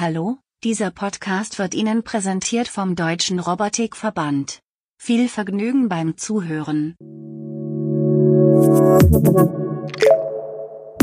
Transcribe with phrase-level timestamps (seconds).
[0.00, 4.60] Hallo, dieser Podcast wird Ihnen präsentiert vom Deutschen Robotikverband.
[4.96, 6.94] Viel Vergnügen beim Zuhören.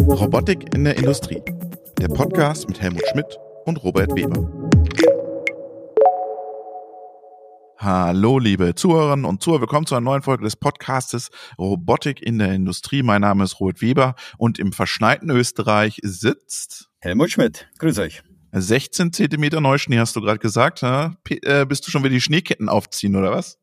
[0.01, 1.43] Robotik in der Industrie.
[1.99, 4.51] Der Podcast mit Helmut Schmidt und Robert Weber.
[7.77, 9.61] Hallo, liebe Zuhörerinnen und Zuhörer.
[9.61, 11.29] Willkommen zu einer neuen Folge des Podcastes
[11.59, 13.03] Robotik in der Industrie.
[13.03, 17.69] Mein Name ist Robert Weber und im verschneiten Österreich sitzt Helmut Schmidt.
[17.77, 18.23] Grüß euch.
[18.51, 20.83] 16 Zentimeter Neuschnee, hast du gerade gesagt.
[20.83, 23.59] Äh, bist du schon wieder die Schneeketten aufziehen, oder was?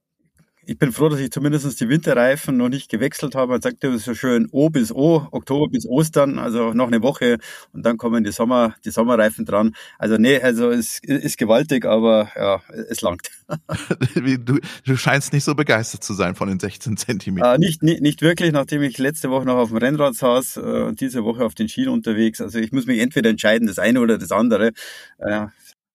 [0.67, 3.53] Ich bin froh, dass ich zumindest die Winterreifen noch nicht gewechselt habe.
[3.53, 7.39] Man sagt ja so schön O bis O, Oktober bis Ostern, also noch eine Woche
[7.73, 9.75] und dann kommen die Sommer, die Sommerreifen dran.
[9.99, 13.31] Also nee, also es ist gewaltig, aber ja, es langt.
[14.15, 17.57] du, du scheinst nicht so begeistert zu sein von den 16 Zentimetern.
[17.57, 20.61] Äh, nicht, nicht, nicht wirklich, nachdem ich letzte Woche noch auf dem Rennrad saß äh,
[20.61, 22.41] und diese Woche auf den Schienen unterwegs.
[22.41, 24.73] Also ich muss mich entweder entscheiden, das eine oder das andere.
[25.19, 25.47] Äh,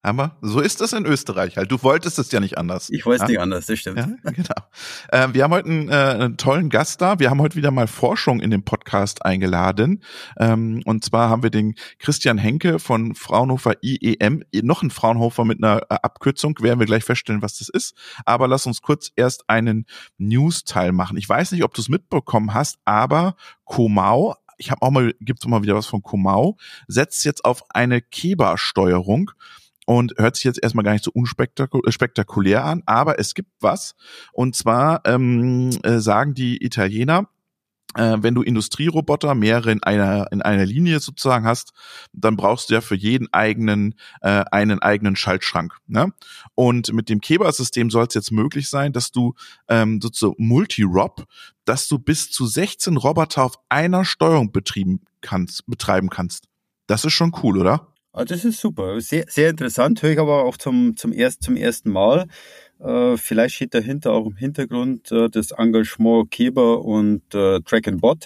[0.01, 1.71] aber so ist es in Österreich halt.
[1.71, 2.89] Du wolltest es ja nicht anders.
[2.89, 3.33] Ich wollte es ja?
[3.33, 3.97] nicht anders, das stimmt.
[3.97, 4.55] Ja, genau.
[5.09, 7.19] Äh, wir haben heute einen, äh, einen, tollen Gast da.
[7.19, 10.01] Wir haben heute wieder mal Forschung in den Podcast eingeladen.
[10.37, 15.61] Ähm, und zwar haben wir den Christian Henke von Fraunhofer IEM, noch ein Fraunhofer mit
[15.61, 16.55] einer äh, Abkürzung.
[16.61, 17.93] Werden wir gleich feststellen, was das ist.
[18.25, 19.85] Aber lass uns kurz erst einen
[20.17, 21.17] News-Teil machen.
[21.17, 25.45] Ich weiß nicht, ob du es mitbekommen hast, aber Komau ich habe auch mal, gibt's
[25.45, 29.31] auch mal wieder was von Komau, setzt jetzt auf eine Keba-Steuerung
[29.89, 33.95] und hört sich jetzt erstmal gar nicht so unspektakulär an, aber es gibt was.
[34.31, 37.27] Und zwar ähm, äh, sagen die Italiener,
[37.95, 41.71] äh, wenn du Industrieroboter mehrere in einer in einer Linie sozusagen hast,
[42.13, 45.75] dann brauchst du ja für jeden eigenen äh, einen eigenen Schaltschrank.
[45.87, 46.13] Ne?
[46.53, 49.33] Und mit dem Keba-System soll es jetzt möglich sein, dass du
[49.69, 51.25] ähm, sozusagen Multi-Rob,
[51.65, 56.43] dass du bis zu 16 Roboter auf einer Steuerung betrieben kannst, betreiben kannst.
[56.85, 57.87] Das ist schon cool, oder?
[58.11, 58.99] Ah, das ist super.
[59.01, 60.01] Sehr, sehr interessant.
[60.01, 62.27] Höre ich aber auch zum, zum, erst, zum ersten Mal.
[62.79, 68.01] Äh, vielleicht steht dahinter auch im Hintergrund äh, das Engagement Keber und äh, Track and
[68.01, 68.25] Bot,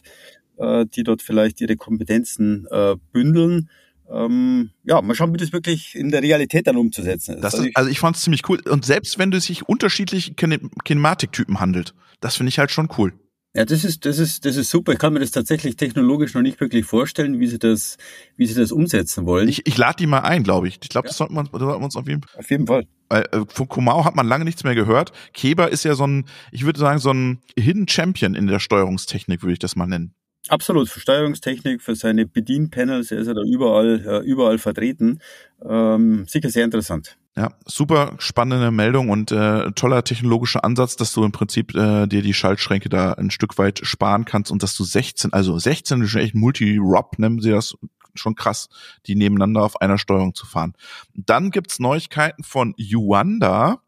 [0.58, 3.70] äh, die dort vielleicht ihre Kompetenzen äh, bündeln.
[4.10, 7.44] Ähm, ja, mal schauen, wie das wirklich in der Realität dann umzusetzen ist.
[7.44, 8.60] Das also, ist also ich fand es ziemlich cool.
[8.70, 13.14] Und selbst wenn es sich unterschiedliche Kinematiktypen handelt, das finde ich halt schon cool.
[13.56, 14.94] Ja, das ist, das ist, das ist super.
[14.94, 17.98] Ich kann mir das tatsächlich technologisch noch nicht wirklich vorstellen, wie sie das,
[18.36, 19.48] wie sie das umsetzen wollen.
[19.48, 20.80] Ich, ich lade die mal ein, glaube ich.
[20.82, 21.10] Ich glaube, ja.
[21.10, 22.40] das sollten wir, sollten wir uns auf jeden Fall.
[22.40, 22.86] Auf jeden Fall.
[23.10, 25.12] Äh, von Kumau hat man lange nichts mehr gehört.
[25.34, 29.44] Keber ist ja so ein, ich würde sagen, so ein Hidden Champion in der Steuerungstechnik,
[29.44, 30.16] würde ich das mal nennen.
[30.50, 35.20] Absolut, für Steuerungstechnik, für seine Bedienpanels, er ist ja da überall, äh, überall vertreten.
[35.64, 37.18] Ähm, sicher sehr interessant.
[37.36, 42.22] Ja, super spannende Meldung und äh, toller technologischer Ansatz, dass du im Prinzip äh, dir
[42.22, 46.12] die Schaltschränke da ein Stück weit sparen kannst und dass du 16, also 16 ist
[46.12, 47.76] schon echt Multi-Rob, nennen sie das
[48.14, 48.70] schon krass,
[49.08, 50.74] die nebeneinander auf einer Steuerung zu fahren.
[51.16, 53.82] Dann gibt's Neuigkeiten von Yuanda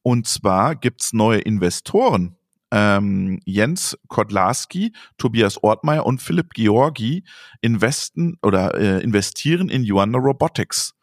[0.00, 2.36] und zwar gibt's neue Investoren.
[2.70, 7.24] Ähm, Jens Kodlarski, Tobias Ortmeier und Philipp Georgi
[7.60, 10.95] investen oder äh, investieren in Yuanda Robotics.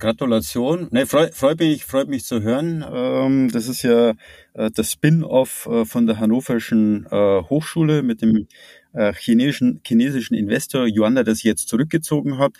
[0.00, 0.88] Gratulation.
[0.90, 2.84] Ne, freut, freut mich, freut mich zu hören.
[2.90, 4.14] Ähm, das ist ja
[4.54, 8.48] äh, das Spin-off äh, von der Hannoverschen äh, Hochschule mit dem
[8.92, 12.52] äh, chinesischen, chinesischen Investor Yuanda, das jetzt zurückgezogen hat.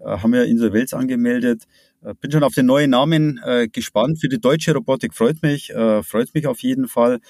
[0.00, 1.64] Äh, haben ja Insolvenz angemeldet.
[2.02, 3.40] Äh, bin schon auf den neuen Namen
[3.72, 4.20] gespannt.
[4.20, 5.72] Für die deutsche Robotik freut mich,
[6.02, 7.20] freut mich auf jeden Fall.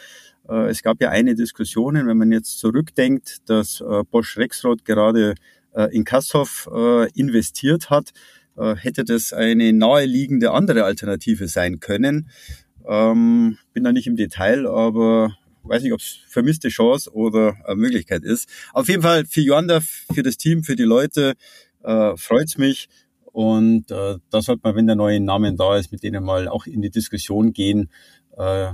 [0.46, 5.34] Es gab ja eine Diskussion, wenn man jetzt zurückdenkt, dass Bosch Rexroth gerade
[5.90, 6.66] in Kassow
[7.14, 8.12] investiert hat
[8.58, 12.30] äh, hätte das eine naheliegende andere Alternative sein können.
[12.86, 17.76] Ähm, bin da nicht im Detail, aber weiß nicht, ob es vermisste Chance oder eine
[17.76, 18.48] Möglichkeit ist.
[18.72, 21.34] Auf jeden Fall für Joanda, für das Team, für die Leute
[21.82, 22.88] äh, freut's mich.
[23.32, 26.66] Und äh, da sollte man, wenn der neue Name da ist, mit denen mal auch
[26.66, 27.90] in die Diskussion gehen.
[28.36, 28.72] Äh,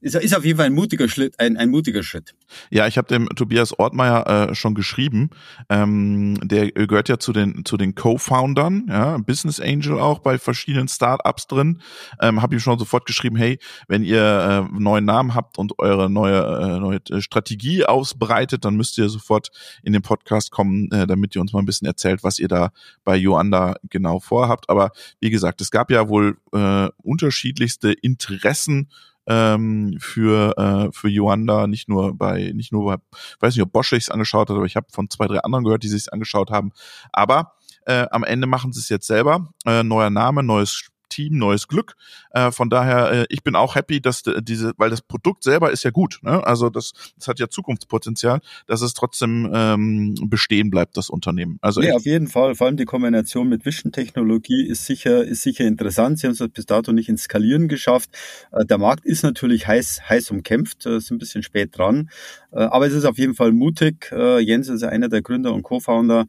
[0.00, 2.34] ist, ist auf jeden Fall ein mutiger Schritt, ein, ein mutiger Schritt.
[2.70, 5.30] Ja, ich habe dem Tobias Ortmeier äh, schon geschrieben.
[5.68, 10.88] Ähm, der gehört ja zu den zu den Co-Foundern, ja, Business Angel auch bei verschiedenen
[10.88, 11.80] Startups drin.
[12.20, 13.58] Ähm, habe ihm schon sofort geschrieben, hey,
[13.88, 18.98] wenn ihr äh, neuen Namen habt und eure neue äh, neue Strategie ausbreitet, dann müsst
[18.98, 19.48] ihr sofort
[19.82, 22.70] in den Podcast kommen, äh, damit ihr uns mal ein bisschen erzählt, was ihr da
[23.04, 24.70] bei Joanda genau vorhabt.
[24.70, 28.88] Aber wie gesagt, es gab ja wohl äh, unterschiedlichste Interessen
[29.28, 33.02] ähm, für äh, für Joanda, nicht nur bei nicht nur bei,
[33.40, 35.82] weiß nicht, ob Bosch sich's angeschaut hat, aber ich habe von zwei drei anderen gehört,
[35.82, 36.72] die sich's angeschaut haben.
[37.12, 37.52] Aber
[37.86, 39.48] äh, am Ende machen sie es jetzt selber.
[39.66, 41.94] Äh, neuer Name, neues Team, neues Glück.
[42.30, 45.84] Äh, von daher, äh, ich bin auch happy, dass diese, weil das Produkt selber ist
[45.84, 46.20] ja gut.
[46.22, 46.46] Ne?
[46.46, 51.58] Also das, das hat ja Zukunftspotenzial, dass es trotzdem ähm, bestehen bleibt, das Unternehmen.
[51.60, 52.54] Also nee, auf jeden Fall.
[52.54, 56.18] Vor allem die Kombination mit Vision-Technologie ist sicher, ist sicher interessant.
[56.18, 58.10] Sie haben es bis dato nicht ins Skalieren geschafft.
[58.52, 62.10] Äh, der Markt ist natürlich heiß, heiß umkämpft, äh, ist ein bisschen spät dran.
[62.52, 64.10] Äh, aber es ist auf jeden Fall mutig.
[64.12, 66.26] Äh, Jens ist einer der Gründer und Co-Founder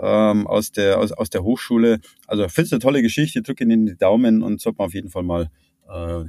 [0.00, 2.00] ähm, aus, der, aus, aus der Hochschule.
[2.26, 5.22] Also finde eine tolle Geschichte, drücke Ihnen die Daumen und sollte man auf jeden Fall
[5.22, 5.50] mal
[5.88, 6.24] äh,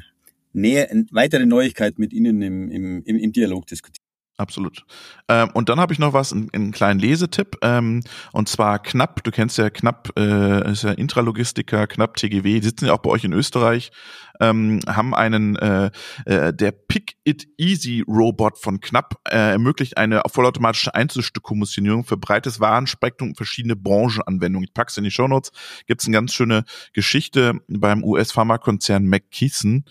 [0.53, 4.04] näher, weitere Neuigkeiten mit Ihnen im, im, im Dialog diskutieren.
[4.37, 4.85] Absolut.
[5.29, 7.57] Ähm, und dann habe ich noch was, einen, einen kleinen Lesetipp.
[7.61, 8.01] Ähm,
[8.33, 12.87] und zwar Knapp, du kennst ja Knapp, äh, ist ja Intralogistiker, Knapp TGW, die sitzen
[12.87, 13.91] ja auch bei euch in Österreich,
[14.41, 15.89] ähm, haben einen, äh,
[16.25, 22.59] äh, der Pick It Easy Robot von Knapp äh, ermöglicht eine vollautomatische Einzelstückkommissionierung für breites
[22.59, 24.67] Warenspektrum und verschiedene Branchenanwendungen.
[24.67, 25.51] Ich pack's in die Shownotes.
[25.87, 29.85] Gibt's eine ganz schöne Geschichte beim US-Pharmakonzern McKesson.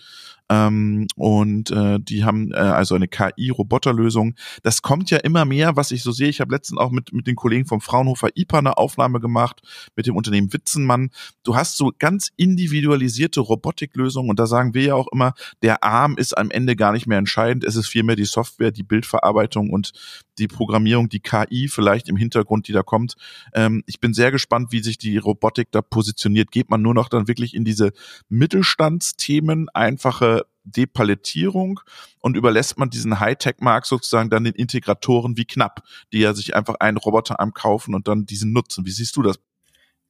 [0.49, 4.35] Ähm, und äh, die haben äh, also eine KI-Roboterlösung.
[4.61, 6.29] Das kommt ja immer mehr, was ich so sehe.
[6.29, 9.61] Ich habe letztens auch mit, mit den Kollegen vom Fraunhofer IPA eine Aufnahme gemacht,
[9.95, 11.09] mit dem Unternehmen Witzenmann.
[11.43, 15.33] Du hast so ganz individualisierte Robotiklösungen und da sagen wir ja auch immer,
[15.63, 17.63] der Arm ist am Ende gar nicht mehr entscheidend.
[17.63, 19.93] Es ist vielmehr die Software, die Bildverarbeitung und
[20.37, 23.15] die Programmierung, die KI vielleicht im Hintergrund, die da kommt.
[23.53, 26.51] Ähm, ich bin sehr gespannt, wie sich die Robotik da positioniert.
[26.51, 27.93] Geht man nur noch dann wirklich in diese
[28.29, 31.79] Mittelstandsthemen, einfache Depalettierung
[32.19, 36.75] und überlässt man diesen Hightech-Markt sozusagen dann den Integratoren wie knapp, die ja sich einfach
[36.79, 38.85] einen Roboterarm kaufen und dann diesen nutzen.
[38.85, 39.39] Wie siehst du das?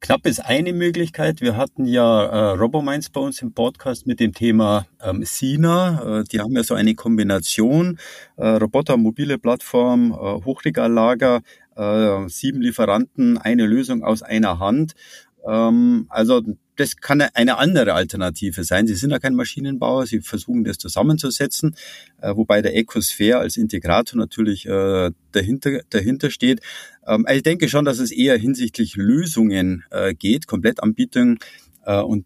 [0.02, 1.42] Knapp ist eine Möglichkeit.
[1.42, 6.20] Wir hatten ja äh, RoboMinds bei uns im Podcast mit dem Thema ähm, Sina.
[6.20, 7.98] Äh, die haben ja so eine Kombination,
[8.36, 11.42] äh, Roboter, mobile Plattform, äh, Hochregallager,
[11.76, 14.94] äh, sieben Lieferanten, eine Lösung aus einer Hand.
[15.48, 16.42] Ähm, also
[16.76, 18.88] das kann eine andere Alternative sein.
[18.88, 21.76] Sie sind ja kein Maschinenbauer, sie versuchen das zusammenzusetzen,
[22.22, 26.62] äh, wobei der Ecosphere als Integrator natürlich äh, dahinter, dahinter steht.
[27.08, 31.40] Ähm, ich denke schon, dass es eher hinsichtlich Lösungen äh, geht, Komplettanbietung
[31.88, 32.26] und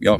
[0.00, 0.18] ja,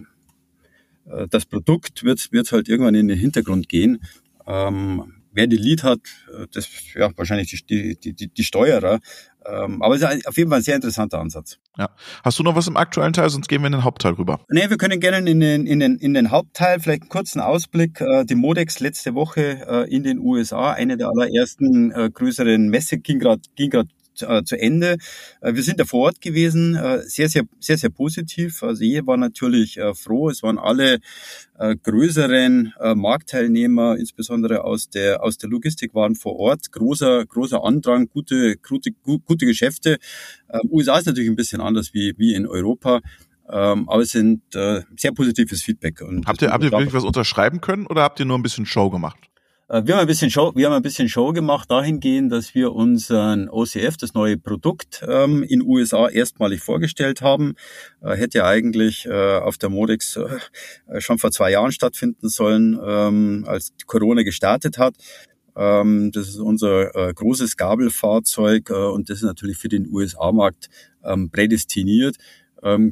[1.31, 3.99] das Produkt wird, wird halt irgendwann in den Hintergrund gehen.
[4.47, 6.01] Ähm, wer die Lead hat,
[6.33, 8.99] äh, das ja wahrscheinlich die, die, die, die Steuerer.
[9.47, 11.59] Ähm, aber es ist auf jeden Fall ein sehr interessanter Ansatz.
[11.79, 11.91] Ja.
[12.25, 14.41] Hast du noch was im aktuellen Teil, sonst gehen wir in den Hauptteil rüber.
[14.49, 18.01] Nee, wir können gerne in den, in den, in den Hauptteil, vielleicht einen kurzen Ausblick.
[18.01, 23.19] Äh, die Modex letzte Woche äh, in den USA, eine der allerersten größeren Messe, ging
[23.19, 23.87] gerade ging grad
[24.23, 24.99] äh, zu Ende.
[25.41, 28.63] Äh, wir sind da vor Ort gewesen, äh, sehr, sehr, sehr, sehr positiv.
[28.63, 30.31] Also hier war natürlich froh.
[30.31, 30.99] Es waren alle
[31.59, 36.71] größeren Marktteilnehmer, insbesondere aus der, aus der Logistik, waren vor Ort.
[36.71, 39.99] Großer, großer Andrang, gute, gute, gute Geschäfte.
[40.49, 43.01] Äh, USA ist natürlich ein bisschen anders wie, wie in Europa.
[43.49, 46.01] Ähm, aber es sind äh, sehr positives Feedback.
[46.03, 48.67] Und habt ihr, habt ihr wirklich was unterschreiben können oder habt ihr nur ein bisschen
[48.67, 49.19] Show gemacht?
[49.69, 52.73] Äh, wir haben ein bisschen Show, wir haben ein bisschen Show gemacht dahingehend, dass wir
[52.73, 57.55] unseren OCF, das neue Produkt, ähm, in USA erstmalig vorgestellt haben.
[58.01, 60.19] Äh, hätte eigentlich äh, auf der Modex
[60.99, 64.95] schon vor zwei Jahren stattfinden sollen, ähm, als Corona gestartet hat.
[65.57, 70.69] Ähm, das ist unser großes Gabelfahrzeug und das ist natürlich für den USA-Markt
[71.33, 72.17] prädestiniert.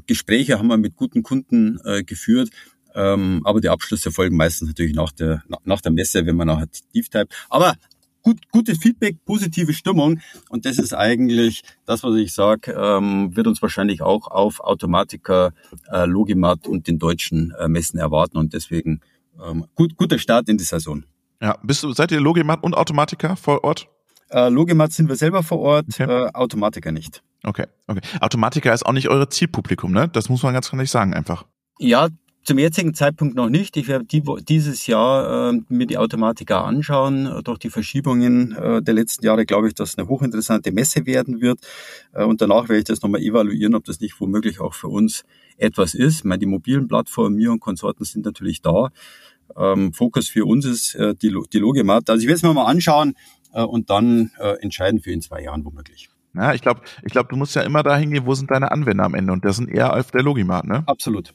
[0.06, 2.50] Gespräche haben wir mit guten Kunden geführt.
[2.94, 6.69] Ähm, aber die Abschlüsse folgen meistens natürlich nach der, nach der Messe, wenn man nachher
[6.93, 7.35] tief typt.
[7.50, 7.75] Aber
[8.23, 10.20] gut, gutes Feedback, positive Stimmung.
[10.49, 15.52] Und das ist eigentlich das, was ich sage, ähm, wird uns wahrscheinlich auch auf Automatica,
[15.93, 18.39] äh, Logimat und den deutschen äh, Messen erwarten.
[18.39, 19.01] Und deswegen
[19.44, 21.05] ähm, gut, guter Start in die Saison.
[21.41, 23.89] Ja, bist du, seid ihr Logimat und Automatica vor Ort?
[24.31, 26.05] Äh, Logimat sind wir selber vor Ort, okay.
[26.05, 27.22] äh, Automatiker nicht.
[27.43, 28.01] Okay, okay.
[28.20, 30.08] Automatiker ist auch nicht eure Zielpublikum, ne?
[30.08, 31.44] Das muss man ganz ehrlich sagen, einfach.
[31.79, 32.08] Ja,
[32.44, 33.77] zum jetzigen Zeitpunkt noch nicht.
[33.77, 37.41] Ich werde die, dieses Jahr äh, mir die Automatika anschauen.
[37.43, 41.41] Durch die Verschiebungen äh, der letzten Jahre glaube ich, dass es eine hochinteressante Messe werden
[41.41, 41.60] wird.
[42.13, 45.24] Äh, und danach werde ich das nochmal evaluieren, ob das nicht womöglich auch für uns
[45.56, 46.19] etwas ist.
[46.19, 48.91] Ich meine, die mobilen Plattformen, mir und Konsorten sind natürlich da.
[49.56, 52.10] Ähm, Fokus für uns ist äh, die, die Logimat.
[52.10, 53.15] Also ich werde es mir mal anschauen
[53.55, 56.10] äh, und dann äh, entscheiden für in zwei Jahren womöglich.
[56.34, 59.05] Ja, ich glaube, ich glaube, du musst ja immer dahin gehen, wo sind deine Anwender
[59.05, 60.82] am Ende und das sind eher auf der Logimat, ne?
[60.86, 61.32] Absolut.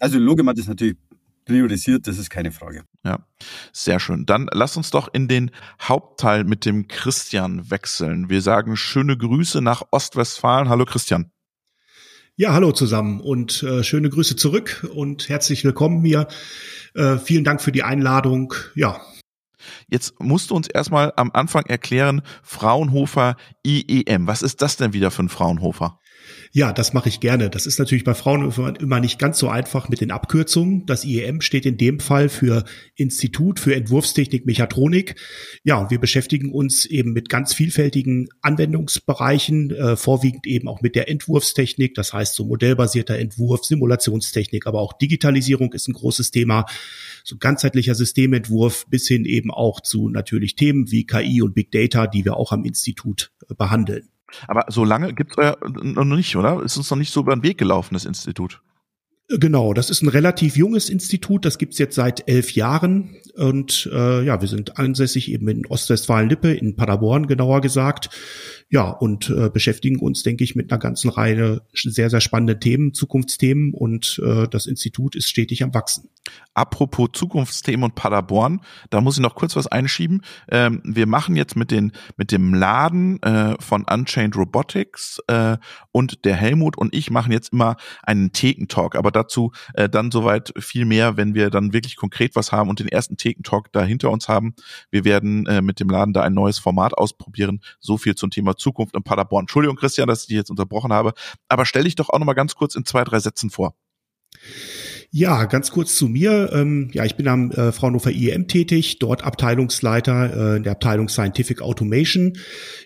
[0.00, 0.96] Also Logemat ist natürlich
[1.44, 2.84] priorisiert, das ist keine Frage.
[3.04, 3.26] Ja,
[3.72, 4.26] sehr schön.
[4.26, 8.30] Dann lass uns doch in den Hauptteil mit dem Christian wechseln.
[8.30, 10.68] Wir sagen schöne Grüße nach Ostwestfalen.
[10.68, 11.30] Hallo Christian.
[12.36, 16.28] Ja, hallo zusammen und äh, schöne Grüße zurück und herzlich willkommen mir.
[16.94, 18.54] Äh, vielen Dank für die Einladung.
[18.74, 19.00] Ja.
[19.88, 24.26] Jetzt musst du uns erstmal am Anfang erklären, Fraunhofer IEM.
[24.26, 26.00] Was ist das denn wieder für ein Fraunhofer?
[26.54, 27.48] Ja, das mache ich gerne.
[27.48, 30.84] Das ist natürlich bei Frauen immer nicht ganz so einfach mit den Abkürzungen.
[30.84, 35.16] Das IEM steht in dem Fall für Institut für Entwurfstechnik Mechatronik.
[35.64, 41.08] Ja, wir beschäftigen uns eben mit ganz vielfältigen Anwendungsbereichen, äh, vorwiegend eben auch mit der
[41.08, 41.94] Entwurfstechnik.
[41.94, 46.66] Das heißt, so modellbasierter Entwurf, Simulationstechnik, aber auch Digitalisierung ist ein großes Thema.
[47.24, 52.06] So ganzheitlicher Systementwurf bis hin eben auch zu natürlich Themen wie KI und Big Data,
[52.06, 54.10] die wir auch am Institut äh, behandeln.
[54.48, 56.62] Aber so lange gibt's euer noch nicht, oder?
[56.62, 58.60] Ist uns noch nicht so über den Weg gelaufen, das Institut?
[59.28, 64.24] Genau, das ist ein relativ junges Institut, das gibt's jetzt seit elf Jahren und äh,
[64.24, 68.10] ja, wir sind ansässig eben in Ostwestfalen-Lippe, in Paderborn genauer gesagt.
[68.72, 72.94] Ja, und äh, beschäftigen uns, denke ich, mit einer ganzen Reihe sehr, sehr spannende Themen,
[72.94, 76.08] Zukunftsthemen und äh, das Institut ist stetig am Wachsen.
[76.54, 78.60] Apropos Zukunftsthemen und Paderborn,
[78.90, 80.22] da muss ich noch kurz was einschieben.
[80.50, 85.56] Ähm, wir machen jetzt mit den mit dem Laden äh, von Unchained Robotics äh,
[85.92, 90.52] und der Helmut und ich machen jetzt immer einen Thekentalk, aber dazu äh, dann soweit
[90.58, 94.10] viel mehr, wenn wir dann wirklich konkret was haben und den ersten Thekentalk da hinter
[94.10, 94.54] uns haben.
[94.90, 97.60] Wir werden äh, mit dem Laden da ein neues Format ausprobieren.
[97.80, 99.44] So viel zum Thema Zukunft in Paderborn.
[99.44, 101.12] Entschuldigung, Christian, dass ich dich jetzt unterbrochen habe,
[101.48, 103.74] aber stell dich doch auch noch mal ganz kurz in zwei, drei Sätzen vor.
[105.14, 106.50] Ja, ganz kurz zu mir.
[106.54, 111.10] Ähm, ja, ich bin am äh, Fraunhofer IEM tätig, dort Abteilungsleiter äh, in der Abteilung
[111.10, 112.38] Scientific Automation.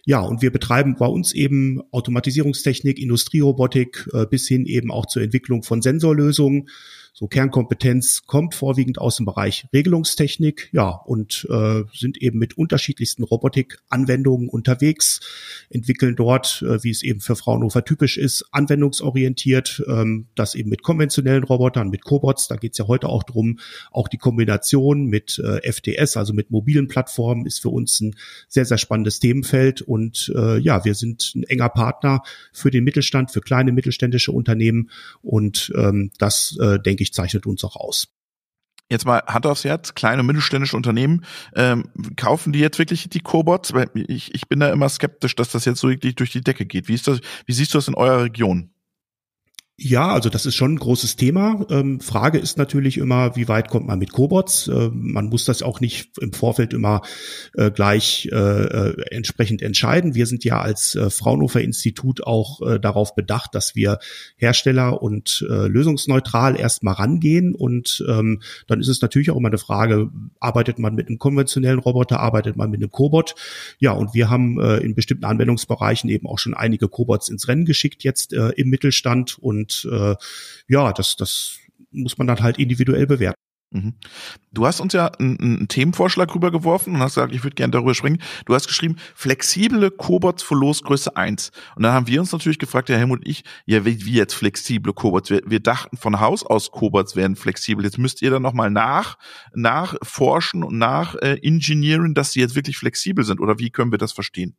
[0.04, 5.22] Ja, und wir betreiben bei uns eben Automatisierungstechnik, Industrierobotik äh, bis hin eben auch zur
[5.22, 6.68] Entwicklung von Sensorlösungen
[7.18, 13.22] so Kernkompetenz kommt vorwiegend aus dem Bereich Regelungstechnik, ja, und äh, sind eben mit unterschiedlichsten
[13.22, 15.20] Robotik-Anwendungen unterwegs,
[15.70, 20.82] entwickeln dort, äh, wie es eben für Fraunhofer typisch ist, anwendungsorientiert, ähm, das eben mit
[20.82, 25.38] konventionellen Robotern, mit Cobots, da geht es ja heute auch drum, auch die Kombination mit
[25.38, 28.14] äh, FTS, also mit mobilen Plattformen, ist für uns ein
[28.46, 32.20] sehr, sehr spannendes Themenfeld und äh, ja, wir sind ein enger Partner
[32.52, 34.90] für den Mittelstand, für kleine mittelständische Unternehmen
[35.22, 38.08] und ähm, das, äh, denke ich, ich, zeichnet uns auch aus.
[38.88, 41.24] Jetzt mal Hand aufs Herz, kleine und mittelständische Unternehmen,
[41.56, 43.72] ähm, kaufen die jetzt wirklich die Cobots?
[43.72, 46.66] Weil ich, ich bin da immer skeptisch, dass das jetzt so wirklich durch die Decke
[46.66, 46.86] geht.
[46.86, 48.70] Wie ist das, wie siehst du das in eurer Region?
[49.78, 51.66] Ja, also das ist schon ein großes Thema.
[51.68, 54.68] Ähm, Frage ist natürlich immer, wie weit kommt man mit Cobots?
[54.68, 57.02] Äh, man muss das auch nicht im Vorfeld immer
[57.52, 60.14] äh, gleich äh, äh entsprechend entscheiden.
[60.14, 63.98] Wir sind ja als äh, Fraunhofer Institut auch äh, darauf bedacht, dass wir
[64.36, 67.54] Hersteller und lösungsneutral erstmal rangehen.
[67.54, 71.78] Und ähm, dann ist es natürlich auch immer eine Frage, arbeitet man mit einem konventionellen
[71.78, 73.34] Roboter, arbeitet man mit einem Cobot?
[73.78, 78.04] Ja, und wir haben in bestimmten Anwendungsbereichen eben auch schon einige Cobots ins Rennen geschickt
[78.04, 80.14] jetzt im Mittelstand und und äh,
[80.68, 81.58] ja, das, das
[81.90, 83.40] muss man dann halt individuell bewerten.
[83.72, 83.94] Mhm.
[84.52, 88.22] Du hast uns ja einen, Themenvorschlag rübergeworfen und hast gesagt, ich würde gerne darüber springen.
[88.44, 91.50] Du hast geschrieben, flexible Cobots für Losgröße 1.
[91.74, 94.34] Und dann haben wir uns natürlich gefragt, der Helmut und ich, ja, wie, wie jetzt
[94.34, 95.30] flexible Cobots?
[95.30, 97.84] Wir, wir dachten von Haus aus, Cobots wären flexibel.
[97.84, 99.18] Jetzt müsst ihr dann nochmal nach,
[99.52, 101.40] nachforschen und nach äh,
[102.14, 103.40] dass sie jetzt wirklich flexibel sind.
[103.40, 104.56] Oder wie können wir das verstehen?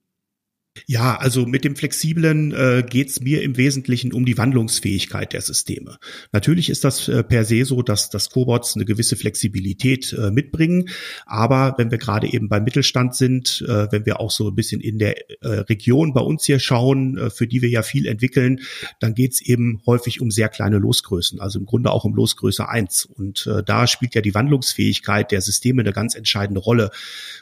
[0.85, 5.41] Ja, also mit dem Flexiblen äh, geht es mir im Wesentlichen um die Wandlungsfähigkeit der
[5.41, 5.97] Systeme.
[6.31, 10.89] Natürlich ist das äh, per se so, dass das Cobots eine gewisse Flexibilität äh, mitbringen,
[11.25, 14.81] aber wenn wir gerade eben beim Mittelstand sind, äh, wenn wir auch so ein bisschen
[14.81, 18.59] in der äh, Region bei uns hier schauen, äh, für die wir ja viel entwickeln,
[18.99, 22.67] dann geht es eben häufig um sehr kleine Losgrößen, also im Grunde auch um Losgröße
[22.67, 23.05] eins.
[23.05, 26.91] Und äh, da spielt ja die Wandlungsfähigkeit der Systeme eine ganz entscheidende Rolle,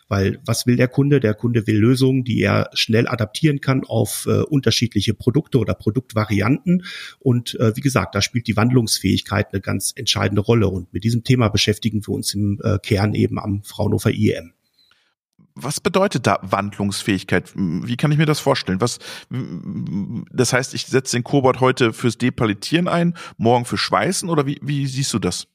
[0.08, 1.20] weil was will der Kunde?
[1.20, 6.86] Der Kunde will Lösungen, die er schnell adaptieren kann auf äh, unterschiedliche Produkte oder Produktvarianten.
[7.20, 10.68] Und äh, wie gesagt, da spielt die Wandlungsfähigkeit eine ganz entscheidende Rolle.
[10.68, 14.54] Und mit diesem Thema beschäftigen wir uns im äh, Kern eben am Fraunhofer IEM.
[15.58, 17.54] Was bedeutet da Wandlungsfähigkeit?
[17.56, 18.82] Wie kann ich mir das vorstellen?
[18.82, 24.46] Was, das heißt, ich setze den Cobot heute fürs Depaletieren ein, morgen für Schweißen oder
[24.46, 25.48] wie, wie siehst du das?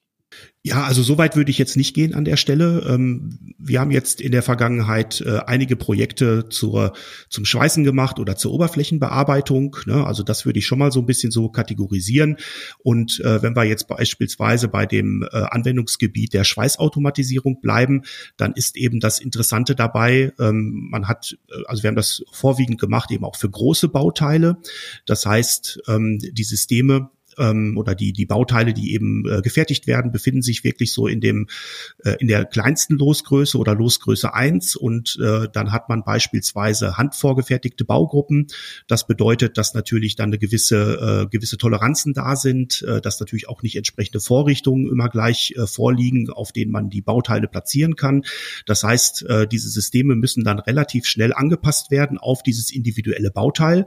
[0.63, 2.85] Ja, also so weit würde ich jetzt nicht gehen an der Stelle.
[2.87, 6.93] Ähm, wir haben jetzt in der Vergangenheit äh, einige Projekte zur,
[7.31, 9.77] zum Schweißen gemacht oder zur Oberflächenbearbeitung.
[9.87, 10.07] Ne?
[10.07, 12.37] Also das würde ich schon mal so ein bisschen so kategorisieren.
[12.83, 18.03] Und äh, wenn wir jetzt beispielsweise bei dem äh, Anwendungsgebiet der Schweißautomatisierung bleiben,
[18.37, 23.11] dann ist eben das Interessante dabei, ähm, man hat, also wir haben das vorwiegend gemacht
[23.11, 24.59] eben auch für große Bauteile.
[25.07, 27.09] Das heißt, ähm, die Systeme
[27.41, 31.21] ähm, oder die, die Bauteile, die eben äh, gefertigt werden, befinden sich wirklich so in
[31.21, 31.49] dem,
[32.05, 37.85] äh, in der kleinsten Losgröße oder Losgröße eins und äh, dann hat man beispielsweise handvorgefertigte
[37.85, 38.49] Baugruppen.
[38.87, 43.49] Das bedeutet, dass natürlich dann eine gewisse, äh, gewisse Toleranzen da sind, äh, dass natürlich
[43.49, 48.23] auch nicht entsprechende Vorrichtungen immer gleich äh, vorliegen, auf denen man die Bauteile platzieren kann.
[48.67, 53.87] Das heißt, äh, diese Systeme müssen dann relativ schnell angepasst werden auf dieses individuelle Bauteil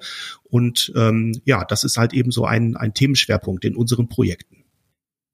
[0.53, 4.63] Und ähm, ja, das ist halt eben so ein, ein Themenschwerpunkt in unseren Projekten.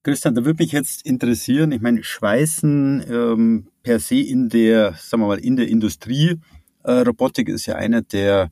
[0.01, 5.21] Christian, da würde mich jetzt interessieren, ich meine, Schweißen ähm, per se in der, sagen
[5.21, 6.37] wir mal, in der Industrie,
[6.85, 8.49] äh, Robotik ist ja einer der,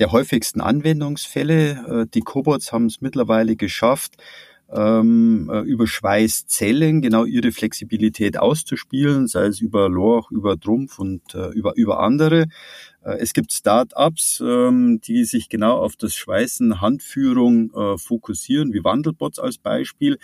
[0.00, 2.02] der häufigsten Anwendungsfälle.
[2.02, 4.16] Äh, die Cobots haben es mittlerweile geschafft,
[4.70, 11.34] ähm, äh, über Schweißzellen genau ihre Flexibilität auszuspielen, sei es über Lorch, über Trumpf und
[11.34, 12.46] äh, über, über andere.
[13.02, 18.84] Äh, es gibt Start-ups, ähm, die sich genau auf das Schweißen, Handführung äh, fokussieren, wie
[18.84, 20.18] Wandelbots als Beispiel.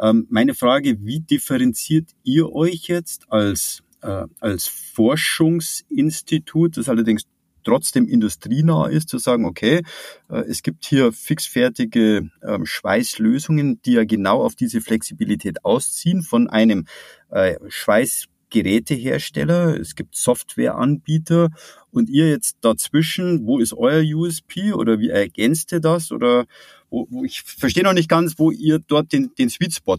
[0.00, 7.22] Ähm, meine Frage, wie differenziert ihr euch jetzt als, äh, als Forschungsinstitut, das allerdings
[7.66, 9.82] trotzdem industrienah ist, zu sagen, okay,
[10.30, 16.48] äh, es gibt hier fixfertige äh, Schweißlösungen, die ja genau auf diese Flexibilität ausziehen von
[16.48, 16.86] einem
[17.30, 21.50] äh, Schweißgerätehersteller, es gibt Softwareanbieter.
[21.90, 26.12] Und ihr jetzt dazwischen, wo ist euer USP oder wie ergänzt ihr das?
[26.12, 26.44] Oder
[26.90, 29.98] wo, wo ich verstehe noch nicht ganz, wo ihr dort den, den Sweet Spot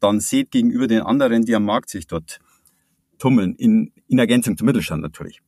[0.00, 2.40] dann seht gegenüber den anderen, die am Markt sich dort
[3.18, 5.42] tummeln, in, in Ergänzung zum Mittelstand natürlich.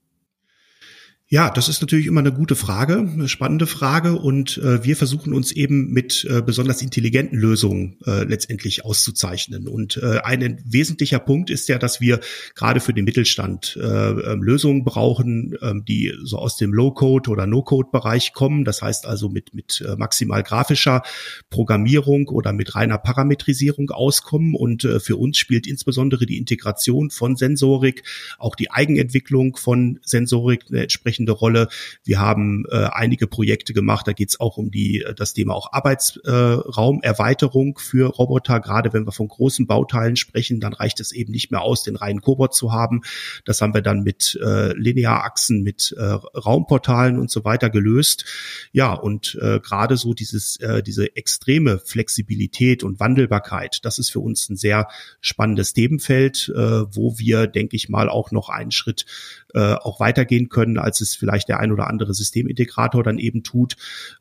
[1.33, 5.33] Ja, das ist natürlich immer eine gute Frage, eine spannende Frage und äh, wir versuchen
[5.33, 9.67] uns eben mit äh, besonders intelligenten Lösungen äh, letztendlich auszuzeichnen.
[9.67, 12.21] Und äh, ein wesentlicher Punkt ist ja, dass wir
[12.55, 17.47] gerade für den Mittelstand äh, ähm, Lösungen brauchen, äh, die so aus dem Low-Code oder
[17.47, 18.67] No-Code-Bereich kommen.
[18.67, 21.03] Das heißt also mit, mit äh, maximal grafischer
[21.49, 24.55] Programmierung oder mit reiner Parametrisierung auskommen.
[24.55, 28.03] Und äh, für uns spielt insbesondere die Integration von Sensorik,
[28.39, 31.69] auch die Eigenentwicklung von Sensorik eine entsprechende entsprechende Rolle.
[32.05, 35.55] Wir haben äh, einige Projekte gemacht, da geht es auch um die äh, das Thema
[35.55, 38.61] auch Arbeitsraumerweiterung äh, für Roboter.
[38.61, 41.97] Gerade wenn wir von großen Bauteilen sprechen, dann reicht es eben nicht mehr aus, den
[41.97, 43.03] reinen Cobot zu haben.
[43.45, 48.25] Das haben wir dann mit äh, Linearachsen, mit äh, Raumportalen und so weiter gelöst.
[48.73, 54.21] Ja, und äh, gerade so dieses äh, diese extreme Flexibilität und Wandelbarkeit, das ist für
[54.21, 54.89] uns ein sehr
[55.21, 59.07] spannendes Themenfeld, äh, wo wir, denke ich mal, auch noch einen Schritt
[59.55, 63.77] äh, auch weitergehen können, als es vielleicht der ein oder andere Systemintegrator dann eben tut.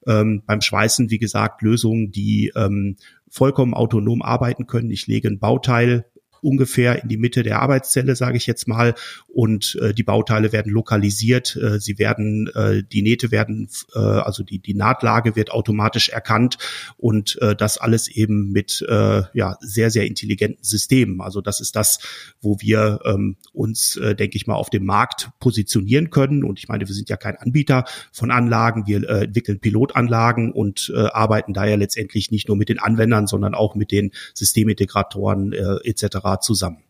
[0.07, 2.97] Ähm, beim Schweißen, wie gesagt, Lösungen, die ähm,
[3.29, 4.91] vollkommen autonom arbeiten können.
[4.91, 6.05] Ich lege ein Bauteil
[6.41, 8.95] ungefähr in die Mitte der Arbeitszelle, sage ich jetzt mal,
[9.27, 14.43] und äh, die Bauteile werden lokalisiert, äh, sie werden, äh, die Nähte werden, äh, also
[14.43, 16.57] die, die Nahtlage wird automatisch erkannt.
[16.97, 21.21] Und äh, das alles eben mit äh, ja, sehr, sehr intelligenten Systemen.
[21.21, 21.99] Also das ist das,
[22.41, 26.43] wo wir ähm, uns, äh, denke ich mal, auf dem Markt positionieren können.
[26.43, 30.91] Und ich meine, wir sind ja kein Anbieter von Anlagen, wir äh, entwickeln Pilotanlagen und
[30.95, 35.77] äh, arbeiten daher letztendlich nicht nur mit den Anwendern, sondern auch mit den Systemintegratoren äh,
[35.83, 36.83] etc zusammen.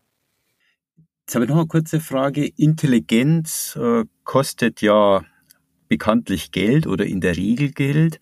[1.22, 2.46] Jetzt habe ich noch eine kurze Frage.
[2.58, 5.24] Intelligenz äh, kostet ja
[5.88, 8.20] bekanntlich Geld oder in der Regel Geld.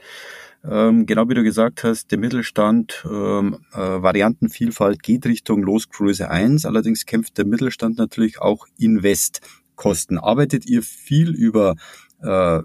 [0.64, 6.66] Ähm, genau wie du gesagt hast, der Mittelstand, ähm, äh, Variantenvielfalt geht Richtung Losgröße 1.
[6.66, 10.18] Allerdings kämpft der Mittelstand natürlich auch Investkosten.
[10.18, 11.76] Arbeitet ihr viel über
[12.22, 12.62] äh,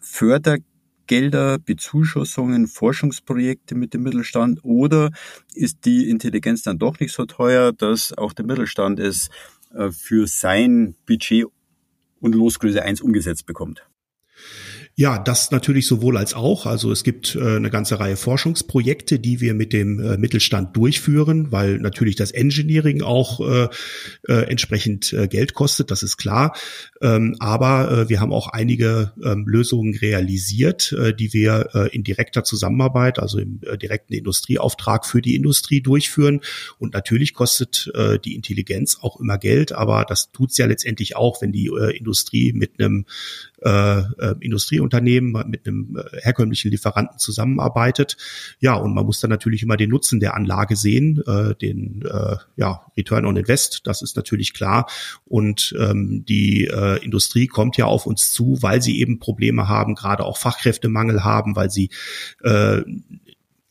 [0.00, 0.58] Förder
[1.08, 5.10] Gelder, Bezuschussungen, Forschungsprojekte mit dem Mittelstand oder
[5.54, 9.28] ist die Intelligenz dann doch nicht so teuer, dass auch der Mittelstand es
[9.74, 11.46] äh, für sein Budget
[12.20, 13.84] und Losgröße 1 umgesetzt bekommt?
[14.98, 16.66] Ja, das natürlich sowohl als auch.
[16.66, 21.52] Also es gibt äh, eine ganze Reihe Forschungsprojekte, die wir mit dem äh, Mittelstand durchführen,
[21.52, 23.68] weil natürlich das Engineering auch äh,
[24.26, 26.52] äh, entsprechend äh, Geld kostet, das ist klar.
[27.00, 32.02] Ähm, aber äh, wir haben auch einige ähm, Lösungen realisiert, äh, die wir äh, in
[32.02, 36.40] direkter Zusammenarbeit, also im äh, direkten Industrieauftrag für die Industrie durchführen.
[36.80, 41.40] Und natürlich kostet äh, die Intelligenz auch immer Geld, aber das tut's ja letztendlich auch,
[41.40, 43.06] wenn die äh, Industrie mit einem
[43.62, 48.16] äh, äh, Industrieunternehmen mit einem äh, herkömmlichen Lieferanten zusammenarbeitet.
[48.60, 52.36] Ja, und man muss dann natürlich immer den Nutzen der Anlage sehen, äh, den äh,
[52.56, 54.88] ja, Return on Invest, das ist natürlich klar.
[55.24, 59.94] Und ähm, die äh, Industrie kommt ja auf uns zu, weil sie eben Probleme haben,
[59.94, 61.90] gerade auch Fachkräftemangel haben, weil sie
[62.42, 62.82] äh,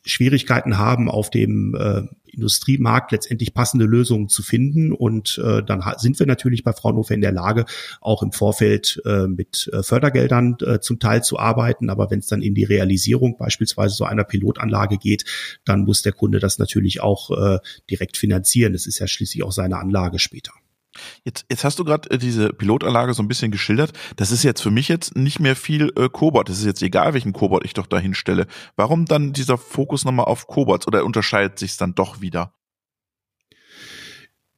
[0.06, 4.92] Schwierigkeiten haben, auf dem äh, Industriemarkt letztendlich passende Lösungen zu finden.
[4.92, 7.66] Und äh, dann sind wir natürlich bei Fraunhofer in der Lage,
[8.02, 11.90] auch im Vorfeld äh, mit äh, Fördergeldern äh, zum Teil zu arbeiten.
[11.90, 15.26] Aber wenn es dann in die Realisierung beispielsweise so einer Pilotanlage geht,
[15.66, 17.60] dann muss der Kunde das natürlich auch äh,
[17.90, 18.74] direkt finanzieren.
[18.74, 20.52] Das ist ja schließlich auch seine Anlage später.
[21.24, 23.94] Jetzt, jetzt hast du gerade äh, diese Pilotanlage so ein bisschen geschildert.
[24.16, 26.50] Das ist jetzt für mich jetzt nicht mehr viel äh, Cobot.
[26.50, 28.48] Das ist jetzt egal, welchen Cobot ich doch da hinstelle.
[28.76, 32.57] Warum dann dieser Fokus nochmal auf Cobots oder unterscheidet sich dann doch wieder?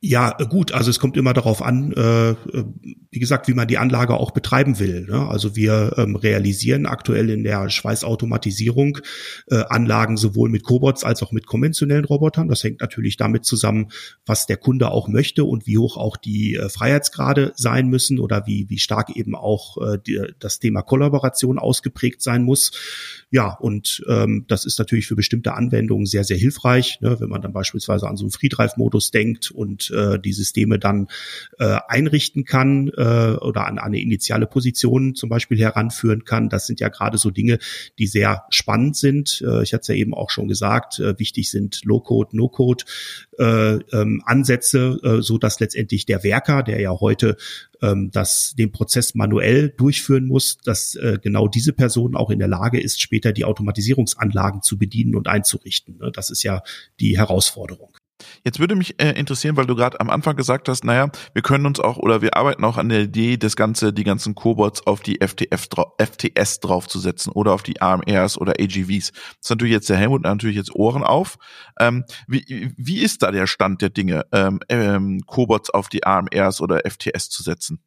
[0.02, 2.34] Ja, gut, also es kommt immer darauf an, äh,
[3.12, 5.06] wie gesagt, wie man die Anlage auch betreiben will.
[5.10, 5.28] Ne?
[5.28, 9.00] Also wir ähm, realisieren aktuell in der Schweißautomatisierung
[9.48, 12.48] äh, Anlagen sowohl mit Cobots als auch mit konventionellen Robotern.
[12.48, 13.92] Das hängt natürlich damit zusammen,
[14.26, 18.48] was der Kunde auch möchte und wie hoch auch die äh, Freiheitsgrade sein müssen oder
[18.48, 22.72] wie, wie stark eben auch äh, die, das Thema Kollaboration ausgeprägt sein muss.
[23.32, 27.20] Ja, und ähm, das ist natürlich für bestimmte Anwendungen sehr, sehr hilfreich, ne?
[27.20, 31.08] wenn man dann beispielsweise an so einen Freedrive-Modus denkt und äh, die Systeme dann
[31.58, 36.50] äh, einrichten kann äh, oder an eine initiale Position zum Beispiel heranführen kann.
[36.50, 37.60] Das sind ja gerade so Dinge,
[37.98, 39.44] die sehr spannend sind.
[39.46, 42.86] Äh, ich hatte es ja eben auch schon gesagt, äh, wichtig sind Low-Code, No-Code
[43.38, 47.38] äh, ähm, Ansätze, äh, so dass letztendlich der Werker, der ja heute
[47.82, 52.48] ähm, das den Prozess manuell durchführen muss, dass äh, genau diese Person auch in der
[52.48, 55.98] Lage ist, später die Automatisierungsanlagen zu bedienen und einzurichten.
[55.98, 56.12] Ne?
[56.12, 56.62] Das ist ja
[57.00, 57.99] die Herausforderung.
[58.44, 61.66] Jetzt würde mich äh, interessieren, weil du gerade am Anfang gesagt hast, naja, wir können
[61.66, 65.02] uns auch oder wir arbeiten auch an der Idee, das Ganze, die ganzen Cobots auf
[65.02, 69.12] die FTF, FTS draufzusetzen oder auf die AMRs oder AGVs.
[69.12, 71.38] Das ist natürlich jetzt der Helmut natürlich jetzt Ohren auf.
[71.80, 76.62] Ähm, wie, wie ist da der Stand der Dinge, ähm, ähm, Cobots auf die AMRs
[76.62, 77.80] oder FTS zu setzen?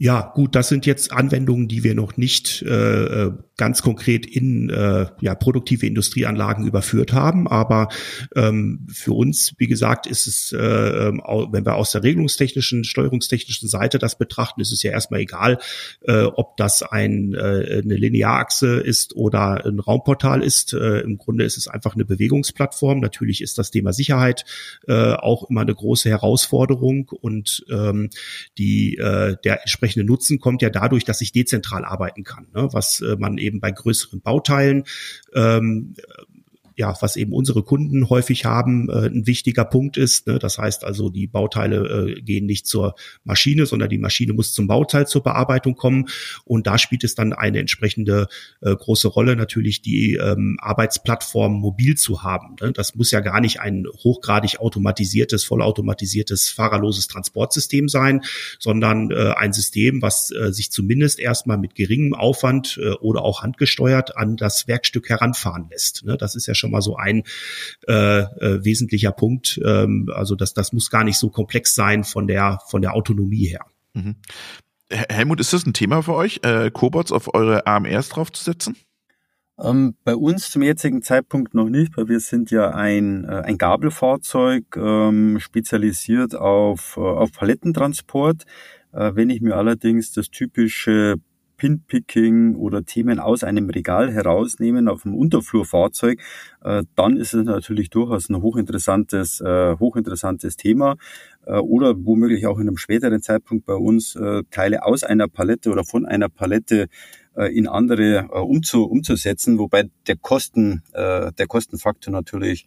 [0.00, 4.70] Ja, gut, das sind jetzt Anwendungen, die wir noch nicht äh, äh, ganz konkret in
[4.70, 7.46] äh, ja, produktive Industrieanlagen überführt haben.
[7.48, 7.88] Aber
[8.34, 13.68] ähm, für uns, wie gesagt, ist es, äh, ähm, wenn wir aus der regelungstechnischen, steuerungstechnischen
[13.68, 15.58] Seite das betrachten, ist es ja erstmal egal,
[16.02, 20.72] äh, ob das ein, äh, eine Linearachse ist oder ein Raumportal ist.
[20.72, 23.00] Äh, Im Grunde ist es einfach eine Bewegungsplattform.
[23.00, 24.44] Natürlich ist das Thema Sicherheit
[24.86, 28.10] äh, auch immer eine große Herausforderung und ähm,
[28.56, 32.68] die äh, der entsprechende Nutzen kommt ja dadurch, dass ich dezentral arbeiten kann, ne?
[32.70, 34.84] was äh, man eben bei größeren Bauteilen
[35.34, 35.94] ähm,
[36.78, 40.28] ja, was eben unsere Kunden häufig haben, äh, ein wichtiger Punkt ist.
[40.28, 40.38] Ne?
[40.38, 44.68] Das heißt also, die Bauteile äh, gehen nicht zur Maschine, sondern die Maschine muss zum
[44.68, 46.06] Bauteil zur Bearbeitung kommen.
[46.44, 48.28] Und da spielt es dann eine entsprechende
[48.60, 52.54] äh, große Rolle, natürlich die ähm, Arbeitsplattform mobil zu haben.
[52.60, 52.72] Ne?
[52.72, 58.22] Das muss ja gar nicht ein hochgradig automatisiertes, vollautomatisiertes, fahrerloses Transportsystem sein,
[58.60, 63.42] sondern äh, ein System, was äh, sich zumindest erstmal mit geringem Aufwand äh, oder auch
[63.42, 66.04] handgesteuert an das Werkstück heranfahren lässt.
[66.04, 66.16] Ne?
[66.16, 67.22] Das ist ja schon schon mal so ein
[67.86, 69.60] äh, äh, wesentlicher Punkt.
[69.64, 73.46] Ähm, also das, das muss gar nicht so komplex sein von der, von der Autonomie
[73.46, 73.64] her.
[73.94, 74.16] Mhm.
[74.90, 78.76] Helmut, ist das ein Thema für euch, äh, Cobots auf eure AMRs draufzusetzen?
[79.58, 83.58] Ähm, bei uns zum jetzigen Zeitpunkt noch nicht, weil wir sind ja ein, äh, ein
[83.58, 88.44] Gabelfahrzeug, ähm, spezialisiert auf, äh, auf Palettentransport.
[88.92, 91.16] Äh, wenn ich mir allerdings das typische
[91.58, 96.20] Pinpicking oder Themen aus einem Regal herausnehmen auf einem Unterflurfahrzeug,
[96.64, 100.96] äh, dann ist es natürlich durchaus ein hochinteressantes, äh, hochinteressantes Thema.
[101.44, 105.70] Äh, oder womöglich auch in einem späteren Zeitpunkt bei uns äh, Teile aus einer Palette
[105.70, 106.88] oder von einer Palette
[107.36, 112.66] äh, in andere äh, umzu, umzusetzen, wobei der Kosten, äh, der Kostenfaktor natürlich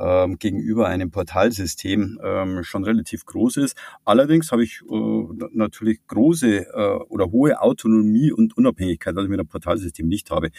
[0.00, 3.76] ähm, gegenüber einem Portalsystem ähm, schon relativ groß ist.
[4.04, 9.38] Allerdings habe ich äh, natürlich große äh, oder hohe Autonomie und Unabhängigkeit, was ich mit
[9.38, 10.50] einem Portalsystem nicht habe.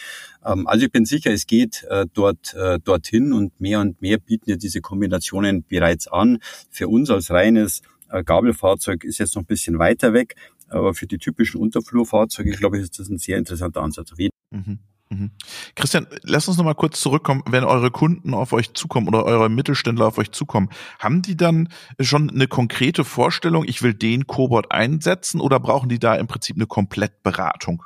[0.46, 4.18] Ähm, also ich bin sicher, es geht äh, dort äh, dorthin und mehr und mehr
[4.18, 6.40] bieten ja diese Kombinationen bereits an.
[6.70, 10.36] Für uns als reines äh, Gabelfahrzeug ist jetzt noch ein bisschen weiter weg,
[10.70, 14.12] aber für die typischen Unterflurfahrzeuge, glaube ich, ist das ein sehr interessanter Ansatz.
[14.52, 14.80] Mhm.
[15.12, 15.32] Mhm.
[15.76, 17.44] Christian, lass uns noch mal kurz zurückkommen.
[17.46, 20.70] Wenn eure Kunden auf euch zukommen oder eure Mittelständler auf euch zukommen,
[21.00, 21.68] haben die dann
[22.00, 26.56] schon eine konkrete Vorstellung, ich will den Cobot einsetzen oder brauchen die da im Prinzip
[26.56, 27.84] eine Komplettberatung?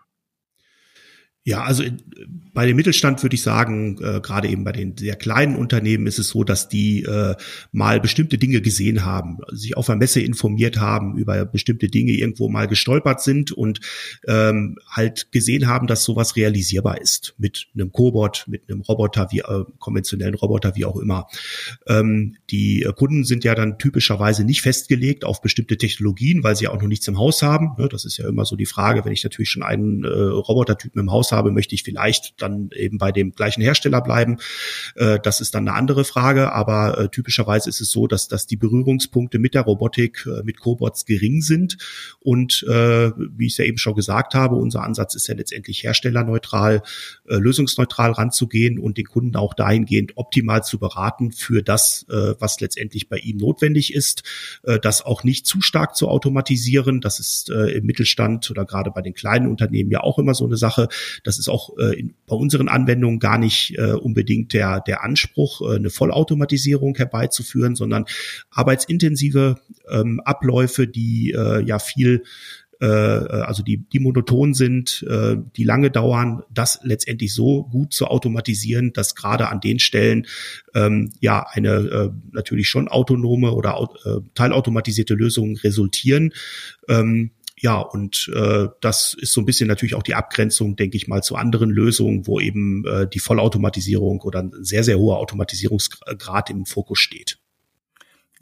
[1.48, 1.84] Ja, also
[2.56, 6.18] bei dem Mittelstand würde ich sagen, äh, gerade eben bei den sehr kleinen Unternehmen ist
[6.18, 7.36] es so, dass die äh,
[7.72, 12.50] mal bestimmte Dinge gesehen haben, sich auf einer Messe informiert haben, über bestimmte Dinge irgendwo
[12.50, 13.80] mal gestolpert sind und
[14.26, 19.42] ähm, halt gesehen haben, dass sowas realisierbar ist mit einem Cobot, mit einem Roboter, wie
[19.42, 21.28] äh, konventionellen Roboter, wie auch immer.
[21.86, 26.82] Ähm, die Kunden sind ja dann typischerweise nicht festgelegt auf bestimmte Technologien, weil sie auch
[26.82, 27.76] noch nichts im Haus haben.
[27.78, 31.02] Ne, das ist ja immer so die Frage, wenn ich natürlich schon einen äh, Robotertypen
[31.02, 34.38] im Haus habe, möchte ich vielleicht dann eben bei dem gleichen Hersteller bleiben.
[34.96, 38.48] Äh, das ist dann eine andere Frage, aber äh, typischerweise ist es so, dass, dass
[38.48, 41.78] die Berührungspunkte mit der Robotik, äh, mit Cobots gering sind.
[42.20, 45.84] Und äh, wie ich es ja eben schon gesagt habe, unser Ansatz ist ja letztendlich
[45.84, 46.82] herstellerneutral,
[47.28, 52.60] äh, lösungsneutral ranzugehen und den Kunden auch dahingehend optimal zu beraten für das, äh, was
[52.60, 54.24] letztendlich bei ihm notwendig ist,
[54.64, 57.02] äh, das auch nicht zu stark zu automatisieren.
[57.02, 60.46] Das ist äh, im Mittelstand oder gerade bei den kleinen Unternehmen ja auch immer so
[60.46, 60.88] eine Sache
[61.26, 65.62] Das ist auch äh, in, bei unseren Anwendungen gar nicht äh, unbedingt der, der Anspruch,
[65.62, 68.06] äh, eine Vollautomatisierung herbeizuführen, sondern
[68.52, 69.56] arbeitsintensive
[69.90, 72.24] ähm, Abläufe, die äh, ja viel
[72.82, 78.08] äh, also die, die monoton sind, äh, die lange dauern, das letztendlich so gut zu
[78.08, 80.28] automatisieren, dass gerade an den Stellen
[80.74, 86.34] ähm, ja eine äh, natürlich schon autonome oder äh, teilautomatisierte Lösungen resultieren.
[86.90, 91.08] Ähm, ja, und äh, das ist so ein bisschen natürlich auch die Abgrenzung, denke ich
[91.08, 96.50] mal, zu anderen Lösungen, wo eben äh, die Vollautomatisierung oder ein sehr, sehr hoher Automatisierungsgrad
[96.50, 97.40] im Fokus steht.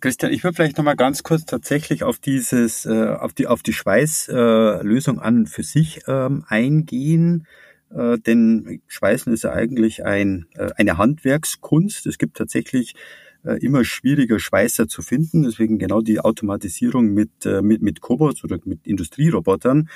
[0.01, 3.61] Christian, ich würde vielleicht noch mal ganz kurz tatsächlich auf dieses, äh, auf die, auf
[3.61, 7.47] die Schweißlösung äh, an für sich ähm, eingehen.
[7.89, 12.07] Äh, denn Schweißen ist ja eigentlich ein, äh, eine Handwerkskunst.
[12.07, 12.95] Es gibt tatsächlich
[13.43, 15.43] immer schwieriger Schweißer zu finden.
[15.43, 19.89] Deswegen genau die Automatisierung mit, äh, mit, mit Cobots oder mit Industrierobotern.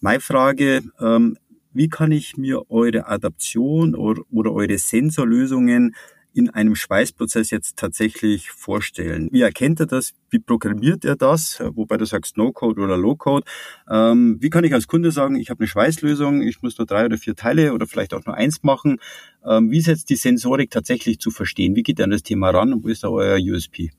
[0.00, 1.36] Meine Frage, ähm,
[1.72, 5.94] wie kann ich mir eure Adaption oder, oder eure Sensorlösungen
[6.34, 9.28] in einem Schweißprozess jetzt tatsächlich vorstellen?
[9.32, 10.12] Wie erkennt er das?
[10.30, 11.60] Wie programmiert er das?
[11.60, 13.46] Wobei du sagst No-Code oder Low-Code.
[13.88, 17.06] Ähm, wie kann ich als Kunde sagen, ich habe eine Schweißlösung, ich muss nur drei
[17.06, 18.98] oder vier Teile oder vielleicht auch nur eins machen?
[19.46, 21.76] Ähm, wie ist jetzt die Sensorik tatsächlich zu verstehen?
[21.76, 23.90] Wie geht ihr an das Thema ran und wo ist da euer USP?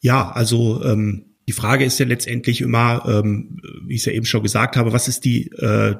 [0.00, 4.24] Ja, also ähm die Frage ist ja letztendlich immer, ähm, wie ich es ja eben
[4.24, 5.94] schon gesagt habe, was ist die äh,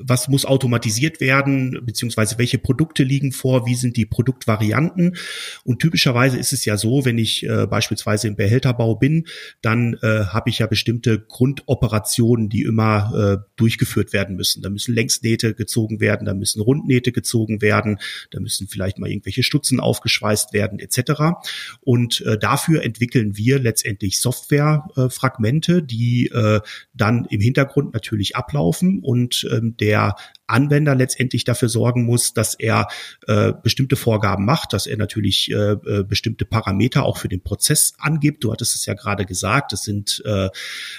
[0.00, 5.16] was muss automatisiert werden, beziehungsweise welche Produkte liegen vor, wie sind die Produktvarianten.
[5.64, 9.26] Und typischerweise ist es ja so, wenn ich äh, beispielsweise im Behälterbau bin,
[9.62, 14.62] dann äh, habe ich ja bestimmte Grundoperationen, die immer äh, durchgeführt werden müssen.
[14.62, 17.98] Da müssen Längsnähte gezogen werden, da müssen Rundnähte gezogen werden,
[18.30, 21.36] da müssen vielleicht mal irgendwelche Stutzen aufgeschweißt werden, etc.
[21.80, 26.60] Und äh, dafür entwickeln wir letztendlich Softwarefragmente, die äh,
[26.94, 32.54] dann im Hintergrund natürlich ablaufen und ähm, der der Anwender letztendlich dafür sorgen muss, dass
[32.54, 32.88] er
[33.26, 37.94] äh, bestimmte Vorgaben macht, dass er natürlich äh, äh, bestimmte Parameter auch für den Prozess
[37.98, 38.44] angibt.
[38.44, 40.50] Du hattest es ja gerade gesagt, es sind äh, äh,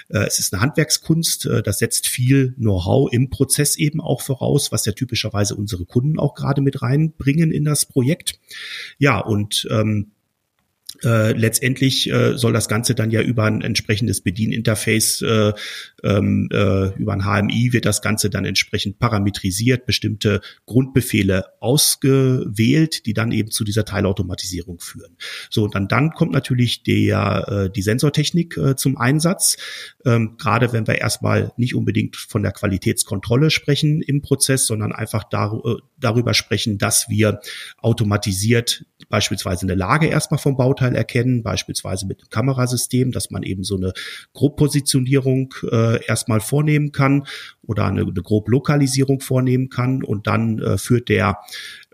[0.08, 4.86] es ist eine Handwerkskunst, äh, das setzt viel Know-how im Prozess eben auch voraus, was
[4.86, 8.40] ja typischerweise unsere Kunden auch gerade mit reinbringen in das Projekt.
[8.98, 10.10] Ja, und ähm,
[11.02, 15.52] äh, letztendlich äh, soll das Ganze dann ja über ein entsprechendes Bedieninterface, äh,
[16.04, 23.14] ähm, äh, über ein HMI wird das Ganze dann entsprechend parametrisiert, bestimmte Grundbefehle ausgewählt, die
[23.14, 25.16] dann eben zu dieser Teilautomatisierung führen.
[25.50, 29.56] So, und dann, dann kommt natürlich der, äh, die Sensortechnik äh, zum Einsatz,
[30.04, 35.24] ähm, gerade wenn wir erstmal nicht unbedingt von der Qualitätskontrolle sprechen im Prozess, sondern einfach
[35.24, 37.40] dar äh, darüber sprechen, dass wir
[37.78, 43.64] automatisiert beispielsweise eine Lage erstmal vom Bauteil erkennen, beispielsweise mit einem Kamerasystem, dass man eben
[43.64, 43.92] so eine
[44.32, 47.26] Grobpositionierung äh, erstmal vornehmen kann
[47.62, 50.02] oder eine, eine Groblokalisierung vornehmen kann.
[50.02, 51.38] Und dann äh, führt der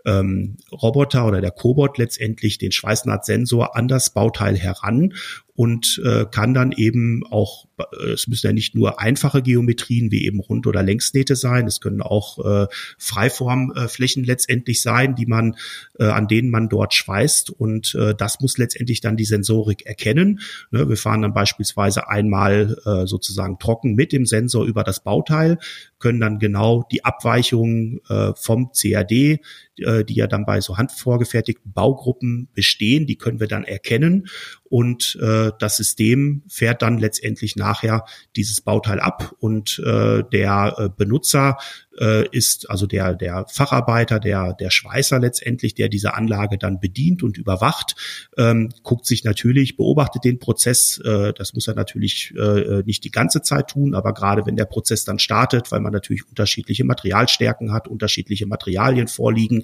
[0.05, 5.13] ähm, Roboter oder der Cobot letztendlich den Schweißnahtsensor an das Bauteil heran
[5.57, 10.23] und äh, kann dann eben auch, äh, es müssen ja nicht nur einfache Geometrien wie
[10.23, 12.67] eben Rund- oder Längsnähte sein, es können auch äh,
[12.99, 15.55] Freiformflächen äh, letztendlich sein, die man,
[15.97, 20.41] äh, an denen man dort schweißt und äh, das muss letztendlich dann die Sensorik erkennen.
[20.69, 25.57] Ne, wir fahren dann beispielsweise einmal äh, sozusagen trocken mit dem Sensor über das Bauteil,
[25.97, 29.39] können dann genau die Abweichungen äh, vom CAD, äh,
[29.77, 34.27] die ja dann bei so handvorgefertigten Baugruppen bestehen, die können wir dann erkennen
[34.69, 38.05] und äh, das System fährt dann letztendlich nachher
[38.35, 41.57] dieses Bauteil ab und äh, der äh, Benutzer
[41.99, 47.23] äh, ist also der, der Facharbeiter, der, der Schweißer letztendlich, der diese Anlage dann bedient
[47.23, 47.95] und überwacht,
[48.37, 50.99] ähm, guckt sich natürlich, beobachtet den Prozess.
[51.03, 54.65] Äh, das muss er natürlich äh, nicht die ganze Zeit tun, aber gerade wenn der
[54.65, 59.63] Prozess dann startet, weil man natürlich unterschiedliche Materialstärken hat, unterschiedliche Materialien vorliegen,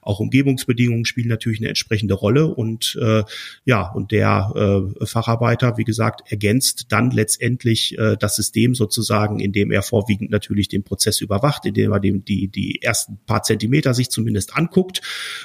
[0.00, 3.24] auch Umgebungsbedingungen spielen natürlich eine entsprechende Rolle und äh,
[3.64, 9.70] ja, und der äh, Facharbeiter, wie gesagt, ergänzt dann letztendlich äh, das System sozusagen, indem
[9.70, 14.10] er vorwiegend natürlich den Prozess überwacht, indem er dem die, die ersten paar Zentimeter sich
[14.10, 15.00] zumindest anguckt.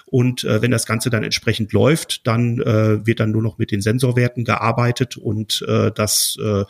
[0.06, 3.72] Und äh, wenn das Ganze dann entsprechend läuft, dann äh, wird dann nur noch mit
[3.72, 6.64] den Sensorwerten gearbeitet und äh, das äh,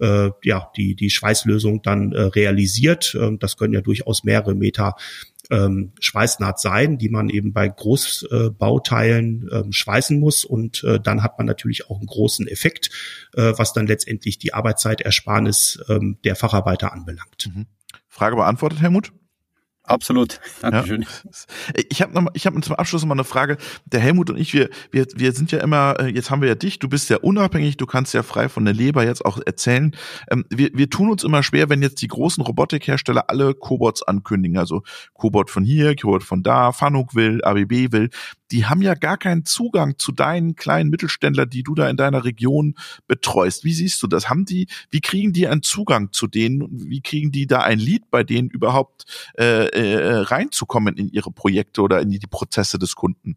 [0.00, 3.16] äh, ja, die, die Schweißlösung dann äh, realisiert.
[3.20, 4.94] Ähm, das können ja durchaus mehrere Meter
[5.50, 10.44] ähm, Schweißnaht sein, die man eben bei Großbauteilen äh, ähm, schweißen muss.
[10.44, 12.90] Und äh, dann hat man natürlich auch einen großen Effekt,
[13.34, 17.50] äh, was dann letztendlich die Arbeitszeitersparnis ähm, der Facharbeiter anbelangt.
[17.54, 17.66] Mhm.
[18.18, 19.12] Frage beantwortet, Helmut?
[19.88, 20.40] Absolut.
[20.60, 21.02] Dankeschön.
[21.02, 21.82] Ja.
[21.88, 23.56] Ich habe noch, ich habe zum Abschluss noch mal eine Frage.
[23.86, 26.54] Der Helmut und ich, wir, wir, wir sind ja immer, äh, jetzt haben wir ja
[26.54, 29.96] dich, du bist ja unabhängig, du kannst ja frei von der Leber jetzt auch erzählen.
[30.30, 34.58] Ähm, wir, wir tun uns immer schwer, wenn jetzt die großen Robotikhersteller alle Cobots ankündigen.
[34.58, 34.82] Also
[35.14, 38.10] Cobot von hier, Cobot von da, Fanuc will, ABB will
[38.50, 42.24] die haben ja gar keinen Zugang zu deinen kleinen Mittelständler, die du da in deiner
[42.24, 42.74] Region
[43.06, 43.64] betreust.
[43.64, 44.30] Wie siehst du das?
[44.30, 46.68] Haben die, wie kriegen die einen Zugang zu denen?
[46.70, 49.04] Wie kriegen die da ein Lied bei denen überhaupt
[49.36, 53.36] äh, äh, reinzukommen in ihre Projekte oder in die Prozesse des Kunden?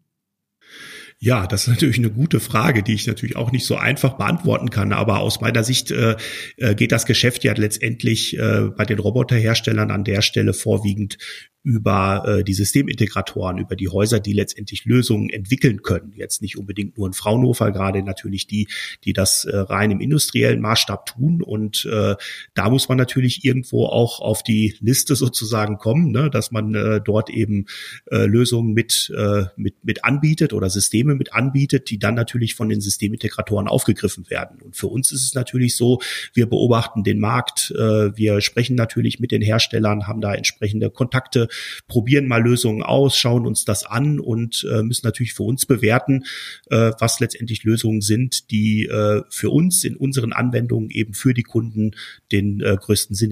[1.24, 4.70] Ja, das ist natürlich eine gute Frage, die ich natürlich auch nicht so einfach beantworten
[4.70, 4.92] kann.
[4.92, 6.16] Aber aus meiner Sicht äh,
[6.56, 11.18] äh geht das Geschäft ja letztendlich äh, bei den Roboterherstellern an der Stelle vorwiegend
[11.64, 16.12] über äh, die Systemintegratoren, über die Häuser, die letztendlich Lösungen entwickeln können.
[16.16, 18.68] Jetzt nicht unbedingt nur in Fraunhofer, gerade natürlich die,
[19.04, 21.40] die das äh, rein im industriellen Maßstab tun.
[21.42, 22.16] Und äh,
[22.54, 27.00] da muss man natürlich irgendwo auch auf die Liste sozusagen kommen, ne, dass man äh,
[27.00, 27.66] dort eben
[28.10, 32.68] äh, Lösungen mit, äh, mit, mit anbietet oder Systeme mit anbietet, die dann natürlich von
[32.68, 34.60] den Systemintegratoren aufgegriffen werden.
[34.62, 36.00] Und für uns ist es natürlich so,
[36.34, 41.48] wir beobachten den Markt, äh, wir sprechen natürlich mit den Herstellern, haben da entsprechende Kontakte
[41.86, 46.24] probieren mal Lösungen aus, schauen uns das an und äh, müssen natürlich für uns bewerten,
[46.70, 51.42] äh, was letztendlich Lösungen sind, die äh, für uns in unseren Anwendungen eben für die
[51.42, 51.92] Kunden
[52.30, 53.30] den äh, größten Sinn.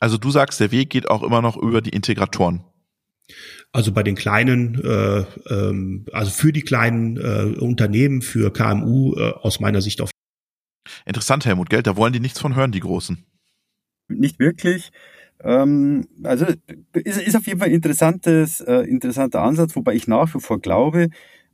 [0.00, 2.64] Also du sagst, der Weg geht auch immer noch über die Integratoren.
[3.72, 9.30] Also bei den kleinen, äh, ähm, also für die kleinen äh, Unternehmen, für KMU äh,
[9.30, 10.10] aus meiner Sicht auf.
[11.06, 13.24] Interessant, Helmut, Geld, da wollen die nichts von hören, die Großen.
[14.08, 14.90] Nicht wirklich.
[15.42, 16.46] Ähm, also
[16.92, 20.60] ist, ist auf jeden Fall ein interessantes, äh, interessanter Ansatz, wobei ich nach wie vor
[20.60, 21.08] glaube,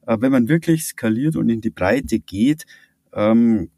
[0.07, 2.65] äh, wenn man wirklich skaliert und in die Breite geht,
[3.13, 3.71] ähm,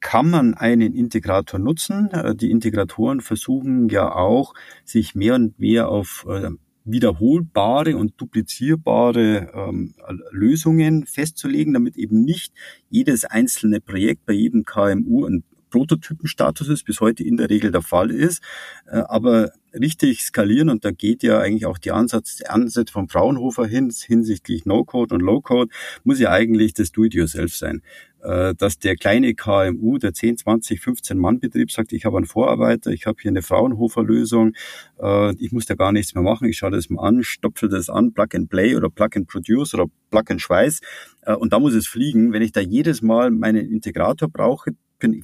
[0.00, 2.10] kann man einen Integrator nutzen.
[2.12, 6.50] Äh, die Integratoren versuchen ja auch, sich mehr und mehr auf äh,
[6.84, 9.94] wiederholbare und duplizierbare ähm,
[10.30, 12.52] Lösungen festzulegen, damit eben nicht
[12.90, 15.44] jedes einzelne Projekt bei jedem KMU ein
[15.74, 18.40] Prototypenstatus ist, bis heute in der Regel der Fall ist.
[18.86, 23.66] Äh, aber richtig skalieren, und da geht ja eigentlich auch die Ansatz, Ansätze von Fraunhofer
[23.66, 25.72] hin, hinsichtlich No-Code und Low-Code,
[26.04, 27.82] muss ja eigentlich das Do-it-yourself sein
[28.22, 32.26] äh, dass der kleine KMU, der 10, 20, 15 Mann Betrieb sagt, ich habe einen
[32.26, 34.52] Vorarbeiter, ich habe hier eine Fraunhofer Lösung,
[35.02, 37.90] äh, ich muss da gar nichts mehr machen, ich schaue das mal an, stopfe das
[37.90, 40.80] an, Plug and Play oder Plug and Produce oder Plug and Schweiß
[41.38, 42.32] und da muss es fliegen.
[42.32, 44.72] Wenn ich da jedes Mal meinen Integrator brauche,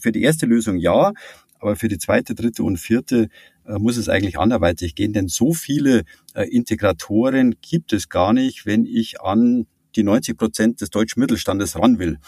[0.01, 1.13] für die erste Lösung ja,
[1.59, 3.29] aber für die zweite, dritte und vierte
[3.67, 8.67] äh, muss es eigentlich anderweitig gehen, denn so viele äh, Integratoren gibt es gar nicht,
[8.67, 9.67] wenn ich an
[9.97, 12.19] die 90 Prozent des deutschen Mittelstandes ran will.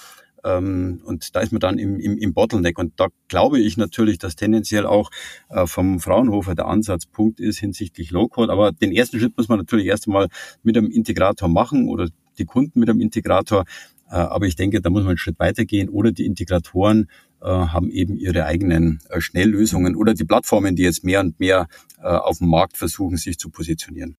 [0.45, 2.79] Ähm, und da ist man dann im, im, im Bottleneck.
[2.79, 5.11] Und da glaube ich natürlich, dass tendenziell auch
[5.49, 8.53] äh, vom Fraunhofer der Ansatzpunkt ist hinsichtlich Low-Code.
[8.53, 10.29] Aber den ersten Schritt muss man natürlich erst einmal
[10.62, 13.65] mit einem Integrator machen oder die Kunden mit einem Integrator.
[14.11, 17.09] Äh, aber ich denke, da muss man einen Schritt weitergehen oder die Integratoren
[17.49, 21.69] haben eben ihre eigenen äh, Schnelllösungen oder die Plattformen, die jetzt mehr und mehr
[22.05, 24.17] auf dem Markt versuchen, sich zu positionieren.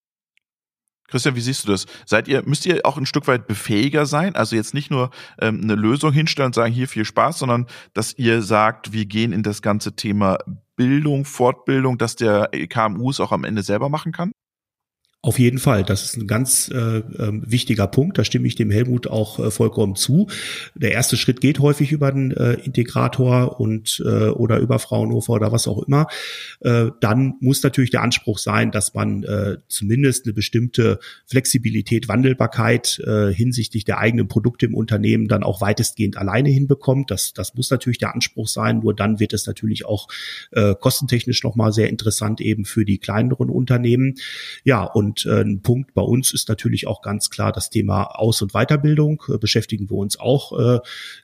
[1.13, 1.85] Christian, wie siehst du das?
[2.07, 4.35] Seid ihr, müsst ihr auch ein Stück weit befähiger sein?
[4.35, 8.17] Also jetzt nicht nur ähm, eine Lösung hinstellen und sagen, hier viel Spaß, sondern dass
[8.17, 10.39] ihr sagt, wir gehen in das ganze Thema
[10.75, 14.31] Bildung, Fortbildung, dass der KMU es auch am Ende selber machen kann?
[15.25, 18.17] Auf jeden Fall, das ist ein ganz äh, äh, wichtiger Punkt.
[18.17, 20.27] Da stimme ich dem Helmut auch äh, vollkommen zu.
[20.75, 25.53] Der erste Schritt geht häufig über den äh, Integrator und äh, oder über Fraunhofer oder
[25.53, 26.07] was auch immer.
[26.59, 32.99] Äh, dann muss natürlich der Anspruch sein, dass man äh, zumindest eine bestimmte Flexibilität, Wandelbarkeit
[32.99, 37.11] äh, hinsichtlich der eigenen Produkte im Unternehmen dann auch weitestgehend alleine hinbekommt.
[37.11, 38.79] Das, das muss natürlich der Anspruch sein.
[38.79, 40.09] Nur dann wird es natürlich auch
[40.51, 44.15] äh, kostentechnisch nochmal sehr interessant eben für die kleineren Unternehmen.
[44.65, 48.05] Ja, und und äh, ein Punkt bei uns ist natürlich auch ganz klar das Thema
[48.05, 49.21] Aus- und Weiterbildung.
[49.29, 50.79] Äh, beschäftigen wir uns auch äh,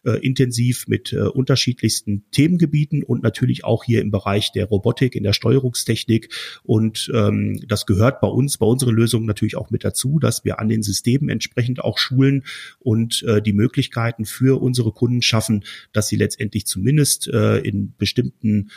[0.05, 5.23] äh, intensiv mit äh, unterschiedlichsten Themengebieten und natürlich auch hier im Bereich der Robotik, in
[5.23, 6.29] der Steuerungstechnik.
[6.63, 10.59] Und ähm, das gehört bei uns, bei unseren Lösungen natürlich auch mit dazu, dass wir
[10.59, 12.43] an den Systemen entsprechend auch schulen
[12.77, 18.69] und äh, die Möglichkeiten für unsere Kunden schaffen, dass sie letztendlich zumindest äh, in bestimmten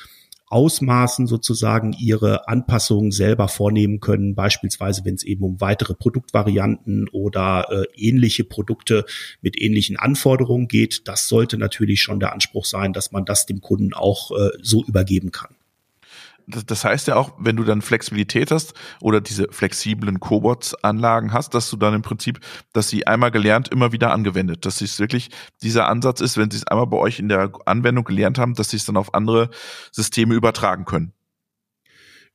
[0.52, 7.66] Ausmaßen sozusagen ihre Anpassungen selber vornehmen können, beispielsweise wenn es eben um weitere Produktvarianten oder
[7.70, 9.04] äh, ähnliche Produkte
[9.40, 11.08] mit ähnlichen Anforderungen geht.
[11.08, 14.84] Das sollte natürlich schon der Anspruch sein, dass man das dem Kunden auch äh, so
[14.84, 15.54] übergeben kann
[16.46, 21.70] das, heißt ja auch, wenn du dann Flexibilität hast oder diese flexiblen Cobots-Anlagen hast, dass
[21.70, 22.40] du dann im Prinzip,
[22.72, 24.66] dass sie einmal gelernt, immer wieder angewendet.
[24.66, 25.30] Dass es wirklich
[25.62, 28.70] dieser Ansatz ist, wenn sie es einmal bei euch in der Anwendung gelernt haben, dass
[28.70, 29.50] sie es dann auf andere
[29.90, 31.12] Systeme übertragen können.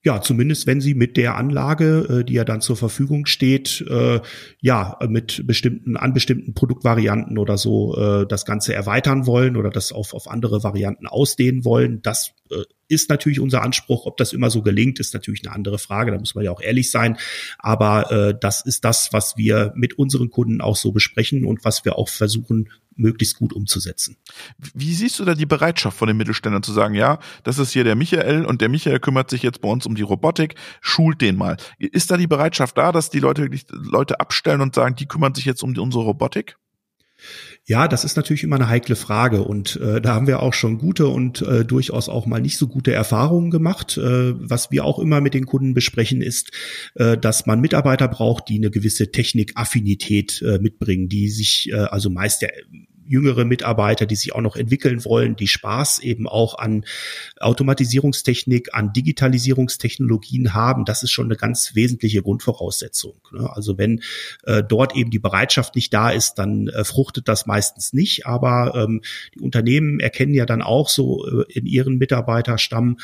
[0.03, 4.22] ja, zumindest wenn sie mit der Anlage, äh, die ja dann zur Verfügung steht, äh,
[4.62, 9.91] ja, mit bestimmten, an bestimmten Produktvarianten oder so äh, das Ganze erweitern wollen oder das
[9.91, 12.01] auf, auf andere Varianten ausdehnen wollen.
[12.03, 12.34] Das
[12.88, 14.06] ist natürlich unser Anspruch.
[14.06, 16.12] Ob das immer so gelingt, ist natürlich eine andere Frage.
[16.12, 17.18] Da muss man ja auch ehrlich sein.
[17.60, 21.86] Aber äh, das ist das, was wir mit unseren Kunden auch so besprechen und was
[21.86, 24.18] wir auch versuchen möglichst gut umzusetzen.
[24.74, 27.84] Wie siehst du da die Bereitschaft von den Mittelständlern zu sagen, ja, das ist hier
[27.84, 31.36] der Michael und der Michael kümmert sich jetzt bei uns um die Robotik, schult den
[31.36, 31.58] mal.
[31.78, 35.36] Ist da die Bereitschaft da, dass die Leute wirklich Leute abstellen und sagen, die kümmern
[35.36, 36.58] sich jetzt um die, unsere Robotik?
[37.70, 40.78] Ja, das ist natürlich immer eine heikle Frage und äh, da haben wir auch schon
[40.78, 43.97] gute und äh, durchaus auch mal nicht so gute Erfahrungen gemacht.
[43.97, 46.51] Äh, was wir auch immer mit den Kunden besprechen, ist,
[46.95, 52.09] äh, dass man Mitarbeiter braucht, die eine gewisse Technikaffinität äh, mitbringen, die sich äh, also
[52.09, 52.53] meist der
[53.08, 56.86] jüngere Mitarbeiter, die sich auch noch entwickeln wollen, die Spaß eben auch an
[57.39, 60.86] Automatisierungstechnik, an Digitalisierungstechnologien haben.
[60.86, 63.16] Das ist schon eine ganz wesentliche Grundvoraussetzung.
[63.32, 63.49] Ne?
[63.53, 64.01] Also wenn
[64.43, 68.26] äh, dort eben die Bereitschaft nicht da ist, dann äh, fruchtet das meistens nicht.
[68.26, 69.01] Aber ähm,
[69.36, 72.97] die Unternehmen erkennen ja dann auch so äh, in ihren Mitarbeiterstamm,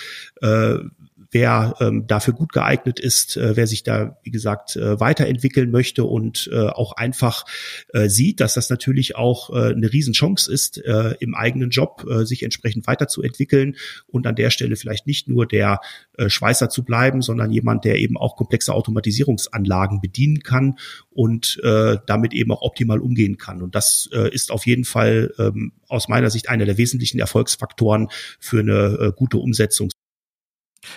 [1.33, 6.03] wer ähm, dafür gut geeignet ist, äh, wer sich da, wie gesagt, äh, weiterentwickeln möchte
[6.03, 7.45] und äh, auch einfach
[7.93, 12.25] äh, sieht, dass das natürlich auch äh, eine Riesenchance ist, äh, im eigenen Job äh,
[12.25, 13.75] sich entsprechend weiterzuentwickeln
[14.07, 15.79] und an der Stelle vielleicht nicht nur der
[16.17, 20.77] äh, Schweißer zu bleiben, sondern jemand, der eben auch komplexe Automatisierungsanlagen bedienen kann
[21.09, 23.61] und äh, damit eben auch optimal umgehen kann.
[23.61, 28.09] Und das äh, ist auf jeden Fall ähm, aus meiner Sicht einer der wesentlichen Erfolgsfaktoren
[28.39, 29.89] für eine äh, gute Umsetzung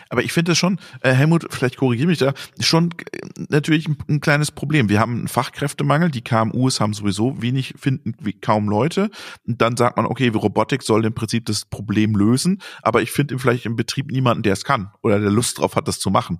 [0.09, 3.97] aber ich finde es schon, äh, Helmut, vielleicht korrigiere mich da, schon äh, natürlich ein,
[4.09, 4.89] ein, kleines Problem.
[4.89, 9.11] Wir haben einen Fachkräftemangel, die KMUs haben sowieso wenig, finden wie kaum Leute.
[9.47, 13.39] Und dann sagt man, okay, Robotik soll im Prinzip das Problem lösen, aber ich finde
[13.39, 16.39] vielleicht im Betrieb niemanden, der es kann oder der Lust drauf hat, das zu machen.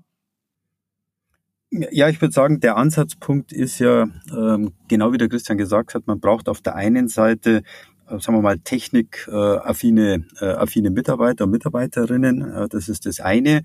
[1.71, 6.07] Ja, ich würde sagen, der Ansatzpunkt ist ja, ähm, genau wie der Christian gesagt hat,
[6.07, 7.63] man braucht auf der einen Seite
[8.09, 12.43] sagen wir mal, technikaffine äh, affine Mitarbeiter und Mitarbeiterinnen.
[12.43, 13.63] Äh, das ist das eine.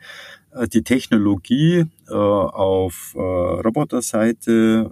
[0.74, 4.92] Die Technologie auf Roboterseite,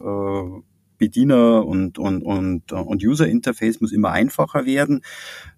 [0.97, 5.01] Bediener und, und, und, und User Interface muss immer einfacher werden,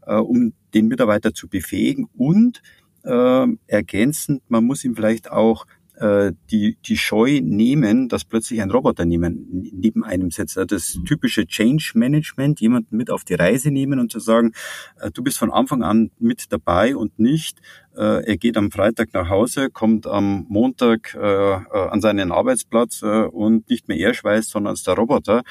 [0.07, 2.63] um den Mitarbeiter zu befähigen und
[3.03, 5.67] ergänzend, man muss ihm vielleicht auch
[6.01, 10.57] äh, die, die Scheu nehmen, dass plötzlich ein Roboter neben, neben einem sitzt.
[10.57, 14.53] Das typische Change Management, jemanden mit auf die Reise nehmen und zu sagen,
[14.99, 17.61] äh, du bist von Anfang an mit dabei und nicht,
[17.99, 23.23] er geht am Freitag nach Hause, kommt am Montag äh, äh, an seinen Arbeitsplatz äh,
[23.25, 25.43] und nicht mehr er schweißt, sondern es der Roboter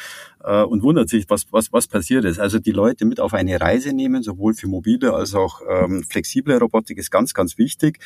[0.42, 2.40] äh, und wundert sich, was, was, was passiert ist.
[2.40, 6.56] Also die Leute mit auf eine Reise nehmen, sowohl für mobile als auch ähm, flexible
[6.56, 7.98] Robotik ist ganz, ganz wichtig.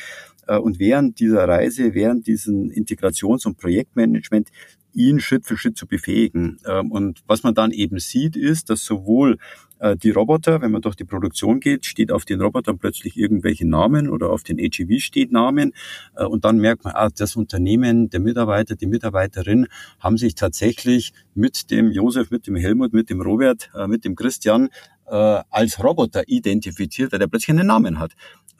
[0.47, 4.49] Äh, und während dieser Reise, während diesen Integrations- und Projektmanagement
[4.95, 6.57] ihn Schritt für Schritt zu befähigen.
[6.65, 9.37] Ähm, und was man dann eben sieht, ist, dass sowohl äh,
[10.01, 14.09] die Roboter, wenn man durch die Produktion geht, steht auf den Robotern plötzlich irgendwelche Namen
[14.09, 15.73] oder auf den AGV steht Namen.
[16.15, 19.67] Äh, und dann merkt man, ah, das Unternehmen, der Mitarbeiter, die Mitarbeiterin
[19.99, 24.15] haben sich tatsächlich mit dem Josef, mit dem Helmut, mit dem Robert, äh, mit dem
[24.15, 24.69] Christian
[25.07, 28.13] als Roboter identifiziert, weil der plötzlich einen Namen hat.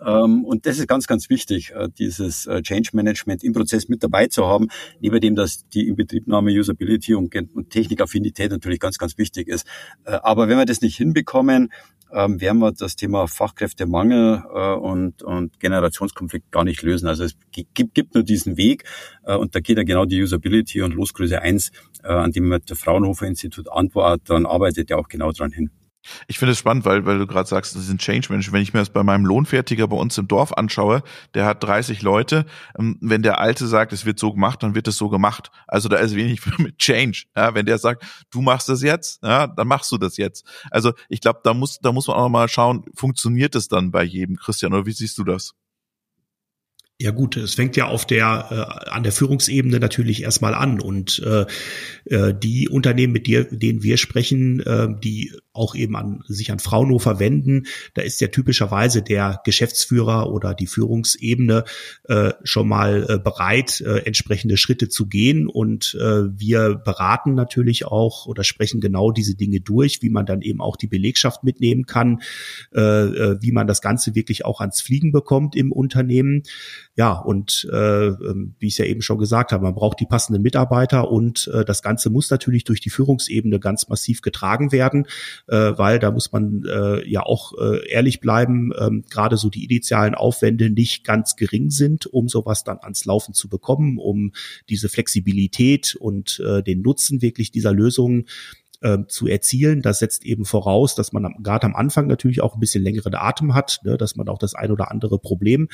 [0.04, 4.04] Ähm, und das ist ganz, ganz wichtig, äh, dieses äh, Change Management im Prozess mit
[4.04, 4.68] dabei zu haben,
[5.00, 7.34] neben dem, dass die Inbetriebnahme, Usability und
[7.70, 9.66] Technikaffinität natürlich ganz, ganz wichtig ist.
[10.04, 11.72] Äh, aber wenn wir das nicht hinbekommen,
[12.12, 14.44] ähm, werden wir das Thema Fachkräftemangel
[14.80, 17.08] und, und Generationskonflikt gar nicht lösen.
[17.08, 18.84] Also es gibt, gibt nur diesen Weg
[19.24, 21.72] und da geht ja genau die Usability und Losgröße 1,
[22.04, 25.72] an dem das Fraunhofer Institut Antwort dann arbeitet, ja auch genau dran hin.
[26.28, 28.54] Ich finde es spannend, weil, weil du gerade sagst, das sind Change Management.
[28.54, 31.04] Wenn ich mir das bei meinem Lohnfertiger bei uns im Dorf anschaue,
[31.34, 32.46] der hat 30 Leute.
[32.78, 35.52] Ähm, wenn der Alte sagt, es wird so gemacht, dann wird es so gemacht.
[35.68, 37.26] Also da ist wenig mit Change.
[37.36, 40.46] Ja, wenn der sagt, du machst das jetzt, ja, dann machst du das jetzt.
[40.72, 44.04] Also ich glaube, da muss, da muss man auch mal schauen, funktioniert es dann bei
[44.04, 45.54] jedem, Christian, oder wie siehst du das?
[46.98, 48.48] Ja gut, es fängt ja auf der
[48.86, 51.46] äh, an der Führungsebene natürlich erstmal an und äh,
[52.06, 56.60] äh, die Unternehmen, mit dir, denen wir sprechen, äh, die auch eben an sich an
[56.60, 57.66] Fraunhofer wenden,
[57.96, 61.66] da ist ja typischerweise der Geschäftsführer oder die Führungsebene
[62.06, 67.86] äh, schon mal äh, bereit, äh, entsprechende Schritte zu gehen und äh, wir beraten natürlich
[67.86, 71.86] auch oder sprechen genau diese Dinge durch, wie man dann eben auch die Belegschaft mitnehmen
[71.86, 72.22] kann,
[72.74, 76.44] äh, äh wie man das Ganze wirklich auch ans Fliegen bekommt im Unternehmen.
[76.98, 80.06] Ja, und äh, ähm, wie ich es ja eben schon gesagt habe, man braucht die
[80.06, 85.06] passenden Mitarbeiter und äh, das Ganze muss natürlich durch die Führungsebene ganz massiv getragen werden,
[85.48, 89.66] äh, weil da muss man äh, ja auch äh, ehrlich bleiben, äh, gerade so die
[89.66, 94.32] initialen Aufwände nicht ganz gering sind, um sowas dann ans Laufen zu bekommen, um
[94.70, 98.26] diese Flexibilität und äh, den Nutzen wirklich dieser Lösungen
[98.82, 99.82] ähm, zu erzielen.
[99.82, 103.54] Das setzt eben voraus, dass man gerade am Anfang natürlich auch ein bisschen längeren Atem
[103.54, 105.70] hat, ne, dass man auch das ein oder andere Problem,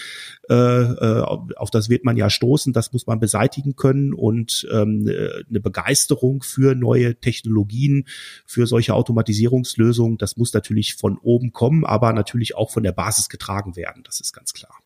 [0.49, 5.07] äh, äh, auf das wird man ja stoßen, das muss man beseitigen können und ähm,
[5.07, 8.05] äh, eine Begeisterung für neue Technologien,
[8.45, 13.29] für solche Automatisierungslösungen, das muss natürlich von oben kommen, aber natürlich auch von der Basis
[13.29, 14.80] getragen werden, das ist ganz klar.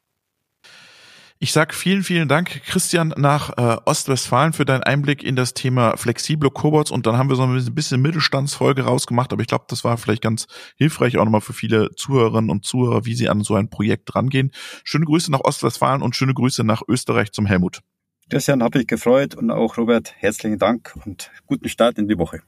[1.38, 5.98] Ich sag vielen, vielen Dank, Christian, nach äh, Ostwestfalen für deinen Einblick in das Thema
[5.98, 6.92] flexible Cobots.
[6.92, 9.34] Und dann haben wir so ein bisschen Mittelstandsfolge rausgemacht.
[9.34, 13.06] Aber ich glaube, das war vielleicht ganz hilfreich auch nochmal für viele Zuhörerinnen und Zuhörer,
[13.06, 14.52] wie sie an so ein Projekt rangehen.
[14.86, 17.82] Schöne Grüße nach Ostwestfalen und schöne Grüße nach Österreich zum Helmut.
[18.30, 22.42] Christian, habe ich gefreut und auch Robert, herzlichen Dank und guten Start in die Woche.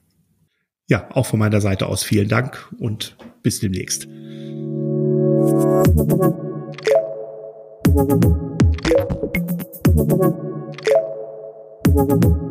[0.88, 4.08] Ja, auch von meiner Seite aus vielen Dank und bis demnächst.
[9.98, 10.22] Thank
[12.24, 12.47] you.